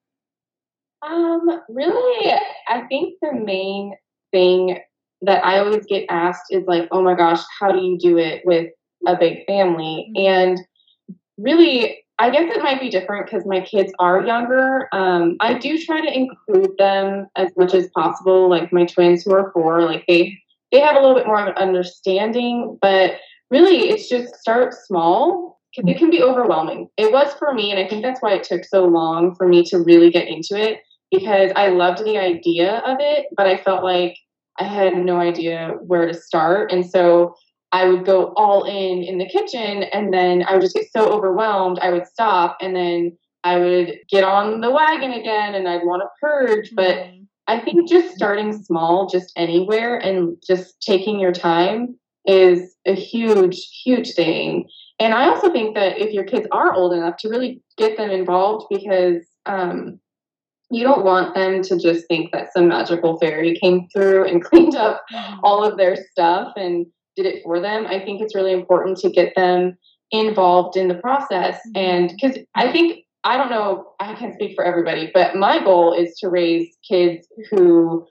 Um, 1.07 1.61
really, 1.69 2.33
I 2.67 2.81
think 2.89 3.15
the 3.21 3.33
main 3.33 3.93
thing 4.31 4.79
that 5.21 5.45
I 5.45 5.59
always 5.59 5.85
get 5.85 6.07
asked 6.09 6.45
is 6.49 6.63
like, 6.65 6.87
oh 6.91 7.03
my 7.03 7.13
gosh, 7.13 7.41
how 7.59 7.71
do 7.71 7.79
you 7.79 7.99
do 7.99 8.17
it 8.17 8.41
with 8.43 8.71
a 9.05 9.17
big 9.17 9.45
family? 9.45 10.11
Mm-hmm. 10.15 10.25
And 10.27 10.59
really, 11.37 11.99
I 12.17 12.29
guess 12.29 12.55
it 12.55 12.63
might 12.63 12.79
be 12.79 12.89
different 12.89 13.25
because 13.25 13.45
my 13.45 13.59
kids 13.59 13.91
are 13.99 14.25
younger. 14.25 14.87
Um, 14.93 15.35
I 15.41 15.55
do 15.55 15.77
try 15.77 16.01
to 16.01 16.13
include 16.13 16.71
them 16.77 17.27
as 17.35 17.51
much 17.57 17.73
as 17.73 17.89
possible, 17.89 18.49
like 18.49 18.71
my 18.71 18.85
twins 18.85 19.23
who 19.23 19.33
are 19.33 19.51
four, 19.51 19.81
like 19.81 20.05
they 20.07 20.37
they 20.71 20.79
have 20.79 20.95
a 20.95 20.99
little 20.99 21.15
bit 21.15 21.27
more 21.27 21.39
of 21.39 21.47
an 21.47 21.53
understanding, 21.55 22.77
but 22.81 23.15
really 23.49 23.89
it's 23.89 24.09
just 24.09 24.35
start 24.35 24.73
small. 24.73 25.59
It 25.77 25.97
can 25.97 26.09
be 26.09 26.23
overwhelming. 26.23 26.87
It 26.97 27.11
was 27.11 27.33
for 27.33 27.53
me, 27.53 27.69
and 27.69 27.79
I 27.79 27.87
think 27.87 28.01
that's 28.01 28.21
why 28.21 28.33
it 28.33 28.43
took 28.43 28.63
so 28.63 28.85
long 28.85 29.35
for 29.35 29.45
me 29.45 29.63
to 29.65 29.77
really 29.77 30.09
get 30.09 30.27
into 30.27 30.57
it 30.57 30.79
because 31.11 31.51
I 31.55 31.67
loved 31.67 32.03
the 32.05 32.17
idea 32.17 32.77
of 32.85 32.97
it, 33.01 33.27
but 33.35 33.45
I 33.45 33.57
felt 33.57 33.83
like 33.83 34.17
I 34.57 34.63
had 34.63 34.95
no 34.97 35.19
idea 35.19 35.73
where 35.81 36.05
to 36.05 36.13
start. 36.13 36.71
And 36.71 36.89
so 36.89 37.35
I 37.75 37.89
would 37.89 38.05
go 38.05 38.31
all 38.37 38.63
in 38.63 39.03
in 39.03 39.17
the 39.17 39.27
kitchen 39.27 39.83
and 39.83 40.13
then 40.13 40.45
I 40.47 40.53
would 40.53 40.61
just 40.61 40.75
get 40.75 40.89
so 40.93 41.11
overwhelmed. 41.11 41.77
I 41.79 41.91
would 41.91 42.07
stop 42.07 42.55
and 42.61 42.73
then 42.73 43.17
I 43.43 43.57
would 43.57 43.97
get 44.09 44.23
on 44.23 44.61
the 44.61 44.71
wagon 44.71 45.11
again 45.11 45.55
and 45.55 45.67
I'd 45.67 45.83
want 45.83 46.01
to 46.01 46.07
purge. 46.21 46.71
But 46.73 46.95
mm-hmm. 46.95 47.23
I 47.47 47.59
think 47.59 47.89
just 47.89 48.15
starting 48.15 48.53
small, 48.53 49.09
just 49.09 49.33
anywhere, 49.35 49.97
and 49.97 50.37
just 50.47 50.81
taking 50.81 51.19
your 51.19 51.33
time 51.33 51.99
is 52.25 52.77
a 52.87 52.95
huge, 52.95 53.57
huge 53.83 54.13
thing. 54.13 54.69
And 54.97 55.13
I 55.13 55.27
also 55.27 55.51
think 55.51 55.75
that 55.75 55.99
if 55.99 56.13
your 56.13 56.23
kids 56.23 56.47
are 56.53 56.73
old 56.73 56.93
enough 56.93 57.17
to 57.17 57.29
really 57.29 57.61
get 57.77 57.97
them 57.97 58.09
involved 58.09 58.67
because 58.69 59.21
um, 59.45 59.99
you 60.71 60.83
don't 60.83 61.03
want 61.03 61.35
them 61.35 61.61
to 61.61 61.77
just 61.77 62.07
think 62.07 62.31
that 62.31 62.53
some 62.53 62.69
magical 62.69 63.19
fairy 63.19 63.59
came 63.61 63.89
through 63.93 64.29
and 64.29 64.41
cleaned 64.49 64.77
up 64.77 65.03
mm-hmm. 65.13 65.39
all 65.43 65.61
of 65.61 65.75
their 65.77 65.97
stuff 66.13 66.53
and 66.55 66.85
did 67.15 67.25
it 67.25 67.43
for 67.43 67.59
them. 67.59 67.85
I 67.87 67.99
think 67.99 68.21
it's 68.21 68.35
really 68.35 68.53
important 68.53 68.97
to 68.99 69.09
get 69.09 69.33
them 69.35 69.77
involved 70.11 70.77
in 70.77 70.87
the 70.87 70.95
process. 70.95 71.55
Mm-hmm. 71.55 71.77
And 71.77 72.09
because 72.09 72.37
I 72.55 72.71
think 72.71 73.05
I 73.23 73.37
don't 73.37 73.49
know, 73.49 73.93
I 73.99 74.13
can't 74.13 74.35
speak 74.35 74.55
for 74.55 74.63
everybody, 74.63 75.09
but 75.11 75.35
my 75.35 75.63
goal 75.63 75.93
is 75.93 76.15
to 76.19 76.29
raise 76.29 76.77
kids 76.87 77.27
who 77.49 78.05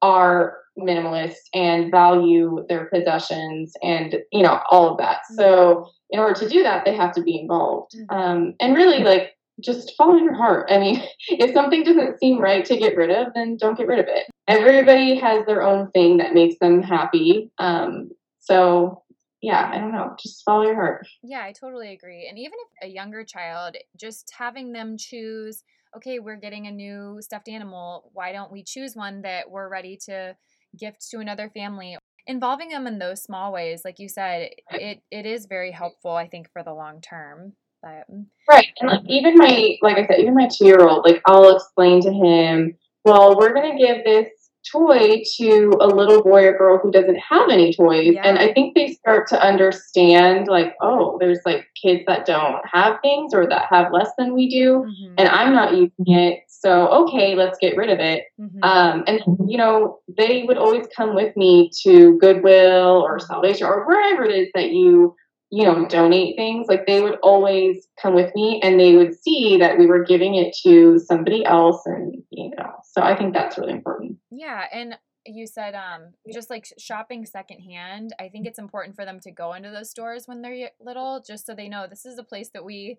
are 0.00 0.56
minimalist 0.78 1.36
and 1.52 1.90
value 1.90 2.64
their 2.68 2.86
possessions 2.86 3.74
and, 3.82 4.16
you 4.32 4.42
know, 4.42 4.60
all 4.70 4.90
of 4.90 4.98
that. 4.98 5.18
So, 5.36 5.44
mm-hmm. 5.44 5.90
in 6.10 6.18
order 6.18 6.40
to 6.40 6.48
do 6.48 6.62
that, 6.62 6.84
they 6.84 6.96
have 6.96 7.12
to 7.14 7.22
be 7.22 7.38
involved. 7.38 7.92
Mm-hmm. 7.94 8.16
Um, 8.16 8.54
and 8.58 8.74
really, 8.74 9.04
like, 9.04 9.36
just 9.60 9.92
follow 9.96 10.16
your 10.16 10.34
heart. 10.34 10.70
I 10.70 10.78
mean, 10.78 11.02
if 11.28 11.54
something 11.54 11.82
doesn't 11.82 12.18
seem 12.18 12.40
right 12.40 12.64
to 12.64 12.76
get 12.76 12.96
rid 12.96 13.10
of, 13.10 13.34
then 13.34 13.56
don't 13.58 13.76
get 13.76 13.86
rid 13.86 14.00
of 14.00 14.06
it. 14.08 14.26
Everybody 14.48 15.16
has 15.16 15.44
their 15.46 15.62
own 15.62 15.90
thing 15.90 16.16
that 16.18 16.34
makes 16.34 16.58
them 16.58 16.82
happy. 16.82 17.50
Um, 17.58 18.10
so 18.44 19.02
yeah, 19.44 19.70
I 19.72 19.78
don't 19.78 19.92
know, 19.92 20.14
just 20.18 20.42
follow 20.42 20.62
your 20.62 20.74
heart. 20.74 21.06
Yeah, 21.22 21.42
I 21.42 21.52
totally 21.52 21.92
agree. 21.92 22.26
And 22.28 22.38
even 22.38 22.54
if 22.54 22.88
a 22.88 22.92
younger 22.92 23.24
child, 23.24 23.76
just 24.00 24.32
having 24.36 24.72
them 24.72 24.96
choose, 24.98 25.64
okay, 25.94 26.18
we're 26.18 26.36
getting 26.36 26.66
a 26.66 26.70
new 26.70 27.18
stuffed 27.20 27.48
animal, 27.48 28.10
why 28.14 28.32
don't 28.32 28.50
we 28.50 28.64
choose 28.64 28.96
one 28.96 29.20
that 29.22 29.50
we're 29.50 29.68
ready 29.68 29.98
to 30.06 30.34
gift 30.78 31.06
to 31.10 31.18
another 31.18 31.50
family? 31.50 31.98
Involving 32.26 32.70
them 32.70 32.86
in 32.86 32.98
those 32.98 33.22
small 33.22 33.52
ways, 33.52 33.82
like 33.84 33.98
you 33.98 34.08
said, 34.08 34.48
it, 34.70 35.02
it 35.10 35.26
is 35.26 35.44
very 35.44 35.72
helpful, 35.72 36.12
I 36.12 36.26
think, 36.26 36.50
for 36.50 36.62
the 36.62 36.72
long 36.72 37.02
term. 37.02 37.52
But... 37.82 38.06
Right. 38.48 38.68
And 38.80 38.90
like 38.90 39.02
even 39.08 39.34
my 39.36 39.76
like 39.82 39.98
I 39.98 40.06
said, 40.06 40.20
even 40.20 40.34
my 40.34 40.48
two 40.48 40.64
year 40.64 40.80
old, 40.80 41.04
like 41.04 41.20
I'll 41.26 41.54
explain 41.54 42.00
to 42.00 42.10
him, 42.10 42.78
well, 43.04 43.36
we're 43.36 43.52
gonna 43.52 43.76
give 43.76 44.04
this 44.04 44.28
toy 44.70 45.22
to 45.36 45.72
a 45.80 45.86
little 45.86 46.22
boy 46.22 46.44
or 46.44 46.56
girl 46.56 46.78
who 46.78 46.90
doesn't 46.90 47.18
have 47.18 47.48
any 47.50 47.72
toys. 47.74 48.12
Yeah. 48.14 48.22
And 48.24 48.38
I 48.38 48.52
think 48.52 48.74
they 48.74 48.92
start 48.92 49.28
to 49.28 49.40
understand, 49.40 50.48
like, 50.48 50.74
oh, 50.80 51.16
there's 51.20 51.40
like 51.44 51.66
kids 51.80 52.02
that 52.06 52.26
don't 52.26 52.60
have 52.70 52.98
things 53.02 53.34
or 53.34 53.46
that 53.46 53.66
have 53.70 53.92
less 53.92 54.10
than 54.18 54.34
we 54.34 54.48
do, 54.48 54.84
mm-hmm. 54.86 55.14
and 55.18 55.28
I'm 55.28 55.52
not 55.52 55.72
using 55.72 56.14
it. 56.14 56.40
So, 56.48 56.88
okay, 56.88 57.34
let's 57.34 57.58
get 57.58 57.76
rid 57.76 57.90
of 57.90 58.00
it. 58.00 58.24
Mm-hmm. 58.40 58.62
Um, 58.62 59.04
and, 59.06 59.20
you 59.46 59.58
know, 59.58 60.00
they 60.16 60.44
would 60.44 60.56
always 60.56 60.86
come 60.96 61.14
with 61.14 61.36
me 61.36 61.70
to 61.82 62.16
Goodwill 62.18 63.02
or 63.02 63.18
Salvation 63.20 63.66
or 63.66 63.86
wherever 63.86 64.24
it 64.24 64.34
is 64.34 64.48
that 64.54 64.70
you 64.70 65.14
you 65.54 65.64
know, 65.64 65.86
donate 65.86 66.34
things, 66.34 66.66
like 66.68 66.84
they 66.84 67.00
would 67.00 67.16
always 67.22 67.86
come 68.02 68.12
with 68.12 68.34
me 68.34 68.60
and 68.64 68.80
they 68.80 68.96
would 68.96 69.14
see 69.14 69.56
that 69.58 69.78
we 69.78 69.86
were 69.86 70.02
giving 70.02 70.34
it 70.34 70.52
to 70.64 70.98
somebody 70.98 71.44
else 71.44 71.80
and 71.86 72.20
you 72.30 72.50
know. 72.58 72.72
So 72.94 73.02
I 73.02 73.16
think 73.16 73.34
that's 73.34 73.58
really 73.58 73.72
important. 73.72 74.18
Yeah, 74.30 74.66
and 74.72 74.96
you 75.26 75.46
said 75.46 75.74
um 75.74 76.12
just 76.32 76.48
like 76.48 76.66
shopping 76.78 77.26
secondhand, 77.26 78.14
I 78.20 78.28
think 78.28 78.46
it's 78.46 78.58
important 78.58 78.94
for 78.94 79.04
them 79.04 79.18
to 79.20 79.32
go 79.32 79.54
into 79.54 79.70
those 79.70 79.90
stores 79.90 80.28
when 80.28 80.42
they're 80.42 80.70
little 80.80 81.22
just 81.26 81.46
so 81.46 81.54
they 81.54 81.68
know 81.68 81.86
this 81.88 82.06
is 82.06 82.18
a 82.18 82.22
place 82.22 82.50
that 82.54 82.64
we 82.64 82.98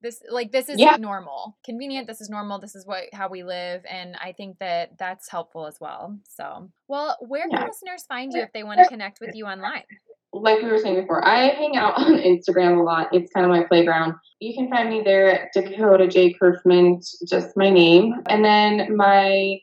this 0.00 0.20
like 0.30 0.52
this 0.52 0.68
is 0.68 0.78
yeah. 0.78 0.96
normal 0.96 1.56
convenient 1.64 2.08
this 2.08 2.20
is 2.20 2.28
normal 2.28 2.58
this 2.58 2.74
is 2.74 2.84
what 2.84 3.04
how 3.12 3.28
we 3.28 3.44
live 3.44 3.82
and 3.88 4.16
i 4.20 4.32
think 4.32 4.58
that 4.58 4.98
that's 4.98 5.30
helpful 5.30 5.64
as 5.64 5.78
well 5.80 6.18
so 6.28 6.68
well 6.88 7.16
where 7.20 7.48
can 7.48 7.60
yeah. 7.60 7.66
listeners 7.66 8.04
find 8.08 8.32
you 8.32 8.42
if 8.42 8.52
they 8.52 8.64
want 8.64 8.80
to 8.80 8.88
connect 8.88 9.20
with 9.20 9.30
you 9.34 9.46
online 9.46 9.84
like 10.32 10.62
we 10.62 10.68
were 10.68 10.78
saying 10.78 11.00
before, 11.00 11.24
I 11.24 11.48
hang 11.48 11.76
out 11.76 11.94
on 11.98 12.18
Instagram 12.18 12.78
a 12.78 12.82
lot. 12.82 13.08
It's 13.12 13.32
kind 13.32 13.44
of 13.44 13.50
my 13.50 13.64
playground. 13.64 14.14
You 14.40 14.54
can 14.54 14.68
find 14.68 14.88
me 14.88 15.02
there 15.04 15.30
at 15.30 15.52
Dakota 15.52 16.08
J. 16.08 16.34
Curfman, 16.34 17.04
just 17.28 17.56
my 17.56 17.70
name. 17.70 18.14
And 18.28 18.44
then 18.44 18.96
my 18.96 19.58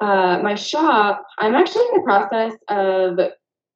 uh, 0.00 0.38
my 0.44 0.54
shop, 0.54 1.26
I'm 1.38 1.56
actually 1.56 1.84
in 1.86 1.94
the 1.94 2.02
process 2.04 2.52
of 2.68 3.18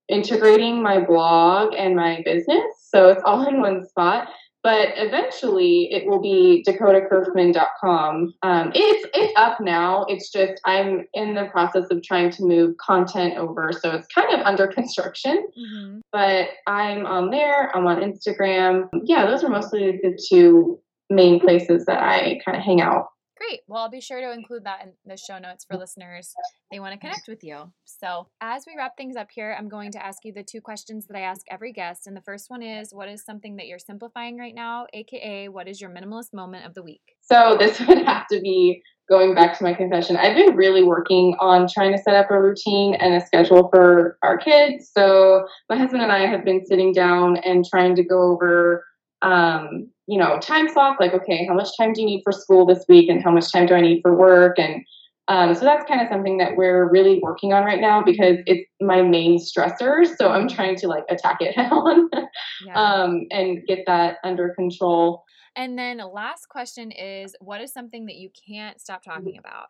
integrating 0.08 0.80
my 0.80 1.00
blog 1.00 1.74
and 1.74 1.96
my 1.96 2.22
business. 2.24 2.62
So 2.78 3.08
it's 3.08 3.22
all 3.24 3.46
in 3.48 3.60
one 3.60 3.84
spot 3.88 4.28
but 4.62 4.90
eventually 4.96 5.92
it 5.92 6.06
will 6.06 6.20
be 6.20 6.64
dakotacurfman.com. 6.66 8.34
Um, 8.42 8.72
it's 8.74 9.08
it's 9.14 9.32
up 9.36 9.60
now. 9.60 10.04
It's 10.08 10.30
just 10.30 10.60
I'm 10.64 11.06
in 11.14 11.34
the 11.34 11.46
process 11.46 11.86
of 11.90 12.02
trying 12.02 12.30
to 12.32 12.44
move 12.44 12.76
content 12.78 13.36
over, 13.36 13.72
so 13.72 13.90
it's 13.90 14.06
kind 14.08 14.32
of 14.32 14.40
under 14.46 14.66
construction. 14.78 15.46
Mm-hmm. 15.58 16.00
But 16.12 16.50
I'm 16.66 17.06
on 17.06 17.30
there. 17.30 17.74
I'm 17.76 17.86
on 17.86 18.00
Instagram. 18.00 18.88
Yeah, 19.04 19.26
those 19.26 19.42
are 19.42 19.48
mostly 19.48 20.00
the 20.02 20.18
two 20.28 20.78
main 21.10 21.40
places 21.40 21.84
that 21.86 22.02
I 22.02 22.40
kind 22.44 22.56
of 22.56 22.62
hang 22.62 22.80
out. 22.80 23.08
Great. 23.48 23.60
Well, 23.66 23.82
I'll 23.82 23.90
be 23.90 24.00
sure 24.00 24.20
to 24.20 24.32
include 24.32 24.64
that 24.64 24.82
in 24.82 24.92
the 25.04 25.16
show 25.16 25.38
notes 25.38 25.64
for 25.64 25.76
listeners. 25.76 26.32
They 26.70 26.78
want 26.78 26.92
to 26.92 26.98
connect 26.98 27.26
with 27.26 27.42
you. 27.42 27.72
So, 27.84 28.28
as 28.40 28.64
we 28.66 28.74
wrap 28.76 28.96
things 28.96 29.16
up 29.16 29.28
here, 29.34 29.56
I'm 29.58 29.68
going 29.68 29.90
to 29.92 30.04
ask 30.04 30.18
you 30.24 30.32
the 30.32 30.44
two 30.44 30.60
questions 30.60 31.06
that 31.06 31.16
I 31.16 31.22
ask 31.22 31.42
every 31.50 31.72
guest. 31.72 32.06
And 32.06 32.16
the 32.16 32.22
first 32.22 32.50
one 32.50 32.62
is 32.62 32.92
What 32.92 33.08
is 33.08 33.24
something 33.24 33.56
that 33.56 33.66
you're 33.66 33.80
simplifying 33.80 34.38
right 34.38 34.54
now? 34.54 34.86
AKA, 34.94 35.48
what 35.48 35.66
is 35.66 35.80
your 35.80 35.90
minimalist 35.90 36.32
moment 36.32 36.66
of 36.66 36.74
the 36.74 36.84
week? 36.84 37.02
So, 37.20 37.56
this 37.58 37.80
would 37.88 38.06
have 38.06 38.28
to 38.28 38.40
be 38.40 38.80
going 39.08 39.34
back 39.34 39.58
to 39.58 39.64
my 39.64 39.74
confession. 39.74 40.16
I've 40.16 40.36
been 40.36 40.54
really 40.54 40.84
working 40.84 41.34
on 41.40 41.66
trying 41.66 41.92
to 41.92 41.98
set 41.98 42.14
up 42.14 42.30
a 42.30 42.40
routine 42.40 42.94
and 42.94 43.14
a 43.14 43.26
schedule 43.26 43.68
for 43.70 44.18
our 44.22 44.38
kids. 44.38 44.90
So, 44.96 45.46
my 45.68 45.76
husband 45.76 46.02
and 46.02 46.12
I 46.12 46.26
have 46.26 46.44
been 46.44 46.64
sitting 46.64 46.92
down 46.92 47.38
and 47.38 47.64
trying 47.64 47.96
to 47.96 48.04
go 48.04 48.22
over 48.22 48.84
um, 49.22 49.88
you 50.06 50.18
know, 50.18 50.38
time 50.40 50.68
slots 50.68 50.98
like, 51.00 51.14
okay, 51.14 51.46
how 51.46 51.54
much 51.54 51.68
time 51.78 51.92
do 51.92 52.00
you 52.00 52.06
need 52.06 52.22
for 52.24 52.32
school 52.32 52.66
this 52.66 52.84
week 52.88 53.08
and 53.08 53.22
how 53.22 53.30
much 53.30 53.50
time 53.52 53.66
do 53.66 53.74
I 53.74 53.80
need 53.80 54.02
for 54.02 54.14
work? 54.14 54.58
And 54.58 54.84
um, 55.28 55.54
so 55.54 55.60
that's 55.60 55.86
kind 55.86 56.00
of 56.00 56.08
something 56.10 56.38
that 56.38 56.56
we're 56.56 56.90
really 56.90 57.20
working 57.22 57.52
on 57.52 57.64
right 57.64 57.80
now 57.80 58.02
because 58.02 58.38
it's 58.46 58.68
my 58.80 59.02
main 59.02 59.38
stressor. 59.38 60.04
So 60.18 60.30
I'm 60.30 60.48
trying 60.48 60.76
to 60.76 60.88
like 60.88 61.04
attack 61.08 61.38
it 61.40 61.54
head 61.56 61.70
on 61.70 62.10
yeah. 62.66 62.74
um, 62.74 63.26
and 63.30 63.64
get 63.66 63.84
that 63.86 64.16
under 64.24 64.50
control. 64.50 65.24
And 65.54 65.78
then 65.78 65.98
last 66.12 66.48
question 66.48 66.90
is 66.90 67.36
what 67.40 67.60
is 67.60 67.72
something 67.72 68.06
that 68.06 68.16
you 68.16 68.30
can't 68.48 68.80
stop 68.80 69.02
talking 69.04 69.38
about? 69.38 69.66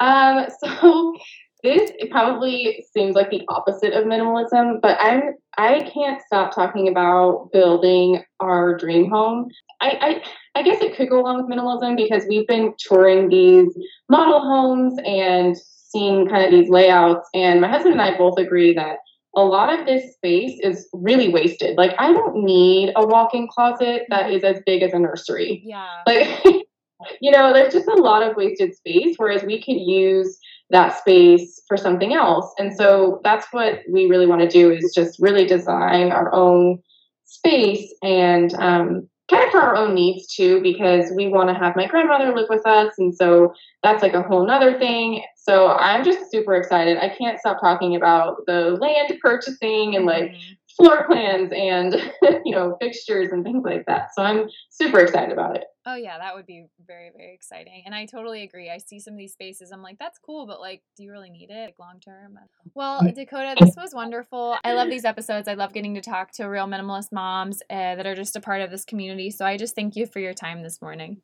Um, 0.00 0.46
so 0.64 1.14
this 1.64 1.90
probably 2.10 2.84
seems 2.92 3.16
like 3.16 3.30
the 3.30 3.42
opposite 3.48 3.94
of 3.94 4.04
minimalism, 4.04 4.82
but 4.82 4.98
I'm 5.00 5.34
I 5.56 5.90
can't 5.92 6.20
stop 6.26 6.54
talking 6.54 6.88
about 6.88 7.48
building 7.52 8.22
our 8.38 8.76
dream 8.76 9.08
home. 9.08 9.48
I, 9.80 10.22
I 10.54 10.60
I 10.60 10.62
guess 10.62 10.82
it 10.82 10.94
could 10.94 11.08
go 11.08 11.20
along 11.20 11.38
with 11.42 11.50
minimalism 11.50 11.96
because 11.96 12.26
we've 12.28 12.46
been 12.46 12.74
touring 12.78 13.30
these 13.30 13.74
model 14.10 14.40
homes 14.40 14.94
and 15.06 15.56
seeing 15.56 16.28
kind 16.28 16.44
of 16.44 16.50
these 16.50 16.68
layouts, 16.68 17.26
and 17.32 17.62
my 17.62 17.68
husband 17.68 17.94
and 17.94 18.02
I 18.02 18.16
both 18.16 18.38
agree 18.38 18.74
that 18.74 18.98
a 19.34 19.42
lot 19.42 19.76
of 19.76 19.86
this 19.86 20.12
space 20.12 20.60
is 20.62 20.86
really 20.92 21.30
wasted. 21.30 21.78
Like 21.78 21.94
I 21.98 22.12
don't 22.12 22.44
need 22.44 22.92
a 22.94 23.06
walk-in 23.06 23.48
closet 23.48 24.02
that 24.10 24.30
is 24.30 24.44
as 24.44 24.60
big 24.66 24.82
as 24.82 24.92
a 24.92 24.98
nursery. 24.98 25.62
Yeah. 25.64 26.02
Like 26.06 26.44
you 27.20 27.30
know, 27.30 27.52
there's 27.52 27.72
just 27.72 27.88
a 27.88 27.94
lot 27.94 28.22
of 28.22 28.36
wasted 28.36 28.74
space, 28.74 29.14
whereas 29.16 29.42
we 29.42 29.62
could 29.62 29.80
use 29.80 30.38
that 30.70 30.98
space 30.98 31.62
for 31.68 31.76
something 31.76 32.14
else. 32.14 32.52
And 32.58 32.74
so 32.74 33.20
that's 33.22 33.46
what 33.52 33.80
we 33.90 34.06
really 34.06 34.26
want 34.26 34.40
to 34.42 34.48
do 34.48 34.70
is 34.70 34.92
just 34.94 35.20
really 35.20 35.46
design 35.46 36.10
our 36.10 36.32
own 36.34 36.82
space 37.24 37.92
and 38.02 38.54
um, 38.54 39.08
kind 39.30 39.44
of 39.44 39.50
for 39.50 39.60
our 39.60 39.76
own 39.76 39.94
needs 39.94 40.26
too, 40.34 40.60
because 40.62 41.12
we 41.14 41.28
want 41.28 41.48
to 41.48 41.54
have 41.54 41.76
my 41.76 41.86
grandmother 41.86 42.34
live 42.34 42.48
with 42.48 42.66
us. 42.66 42.94
And 42.98 43.14
so 43.14 43.54
that's 43.82 44.02
like 44.02 44.14
a 44.14 44.22
whole 44.22 44.46
nother 44.46 44.78
thing. 44.78 45.22
So 45.36 45.68
I'm 45.68 46.04
just 46.04 46.30
super 46.30 46.54
excited. 46.54 46.98
I 46.98 47.08
can't 47.08 47.38
stop 47.38 47.60
talking 47.60 47.94
about 47.96 48.46
the 48.46 48.76
land 48.80 49.14
purchasing 49.20 49.96
and 49.96 50.06
like 50.06 50.32
mm-hmm 50.32 50.52
floor 50.76 51.06
plans 51.06 51.52
and 51.54 51.94
you 52.44 52.54
know 52.54 52.76
fixtures 52.80 53.30
and 53.32 53.44
things 53.44 53.62
like 53.64 53.84
that. 53.86 54.08
So 54.16 54.22
i'm 54.22 54.48
super 54.70 55.00
excited 55.00 55.32
about 55.32 55.56
it. 55.56 55.64
Oh 55.86 55.96
yeah 55.96 56.18
that 56.18 56.34
would 56.34 56.46
be 56.46 56.66
very 56.86 57.10
very 57.16 57.34
exciting 57.34 57.82
and 57.86 57.94
i 57.94 58.06
totally 58.06 58.42
agree. 58.42 58.70
I 58.70 58.78
see 58.78 58.98
some 59.00 59.14
of 59.14 59.18
these 59.18 59.32
spaces 59.32 59.70
i'm 59.72 59.82
like 59.82 59.98
that's 59.98 60.18
cool 60.18 60.46
but 60.46 60.60
like 60.60 60.82
do 60.96 61.04
you 61.04 61.10
really 61.10 61.30
need 61.30 61.50
it 61.50 61.66
like 61.66 61.78
long 61.78 62.00
term? 62.00 62.38
Well 62.74 63.00
dakota 63.14 63.54
this 63.60 63.76
was 63.76 63.94
wonderful. 63.94 64.56
I 64.64 64.72
love 64.72 64.88
these 64.88 65.04
episodes. 65.04 65.48
I 65.48 65.54
love 65.54 65.72
getting 65.72 65.94
to 65.94 66.00
talk 66.00 66.32
to 66.32 66.44
real 66.46 66.66
minimalist 66.66 67.12
moms 67.12 67.62
uh, 67.70 67.94
that 67.94 68.06
are 68.06 68.14
just 68.14 68.36
a 68.36 68.40
part 68.40 68.60
of 68.60 68.70
this 68.70 68.84
community 68.84 69.30
so 69.30 69.44
i 69.44 69.56
just 69.56 69.74
thank 69.74 69.96
you 69.96 70.06
for 70.06 70.20
your 70.20 70.34
time 70.34 70.62
this 70.62 70.80
morning 70.80 71.20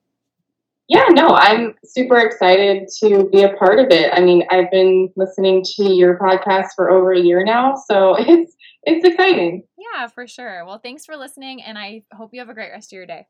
yeah, 0.91 1.07
no, 1.11 1.29
I'm 1.29 1.77
super 1.85 2.19
excited 2.19 2.89
to 2.99 3.29
be 3.31 3.43
a 3.43 3.55
part 3.55 3.79
of 3.79 3.93
it. 3.93 4.11
I 4.13 4.21
mean, 4.21 4.43
I've 4.51 4.73
been 4.73 5.09
listening 5.15 5.63
to 5.77 5.85
your 5.85 6.19
podcast 6.19 6.71
for 6.75 6.91
over 6.91 7.13
a 7.13 7.21
year 7.21 7.45
now, 7.45 7.77
so 7.77 8.17
it's 8.19 8.57
it's 8.83 9.07
exciting. 9.07 9.63
Yeah, 9.79 10.09
for 10.09 10.27
sure. 10.27 10.65
Well, 10.65 10.81
thanks 10.83 11.07
for 11.07 11.17
listening, 11.17 11.63
and 11.63 11.79
I 11.79 12.03
hope 12.13 12.31
you 12.33 12.41
have 12.41 12.49
a 12.49 12.55
great 12.55 12.73
rest 12.73 12.93
of 12.93 12.97
your 12.97 13.07
day. 13.07 13.25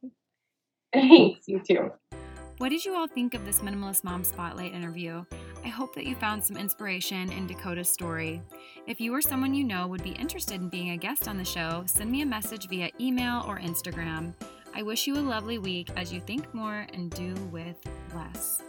Thanks, 0.94 1.40
you 1.48 1.60
too. 1.60 1.92
What 2.56 2.70
did 2.70 2.82
you 2.82 2.94
all 2.94 3.06
think 3.06 3.34
of 3.34 3.44
this 3.44 3.60
Minimalist 3.60 4.04
Mom 4.04 4.24
Spotlight 4.24 4.72
interview? 4.72 5.22
I 5.62 5.68
hope 5.68 5.94
that 5.96 6.06
you 6.06 6.14
found 6.14 6.42
some 6.42 6.56
inspiration 6.56 7.30
in 7.30 7.46
Dakota's 7.46 7.90
story. 7.90 8.40
If 8.86 9.02
you 9.02 9.14
or 9.14 9.20
someone 9.20 9.52
you 9.52 9.64
know 9.64 9.86
would 9.86 10.02
be 10.02 10.12
interested 10.12 10.62
in 10.62 10.70
being 10.70 10.92
a 10.92 10.96
guest 10.96 11.28
on 11.28 11.36
the 11.36 11.44
show, 11.44 11.82
send 11.86 12.10
me 12.10 12.22
a 12.22 12.26
message 12.26 12.68
via 12.68 12.88
email 12.98 13.44
or 13.46 13.58
Instagram. 13.58 14.32
I 14.74 14.82
wish 14.82 15.06
you 15.06 15.16
a 15.16 15.20
lovely 15.20 15.58
week 15.58 15.90
as 15.96 16.12
you 16.12 16.20
think 16.20 16.52
more 16.54 16.86
and 16.92 17.10
do 17.10 17.34
with 17.50 17.76
less. 18.14 18.62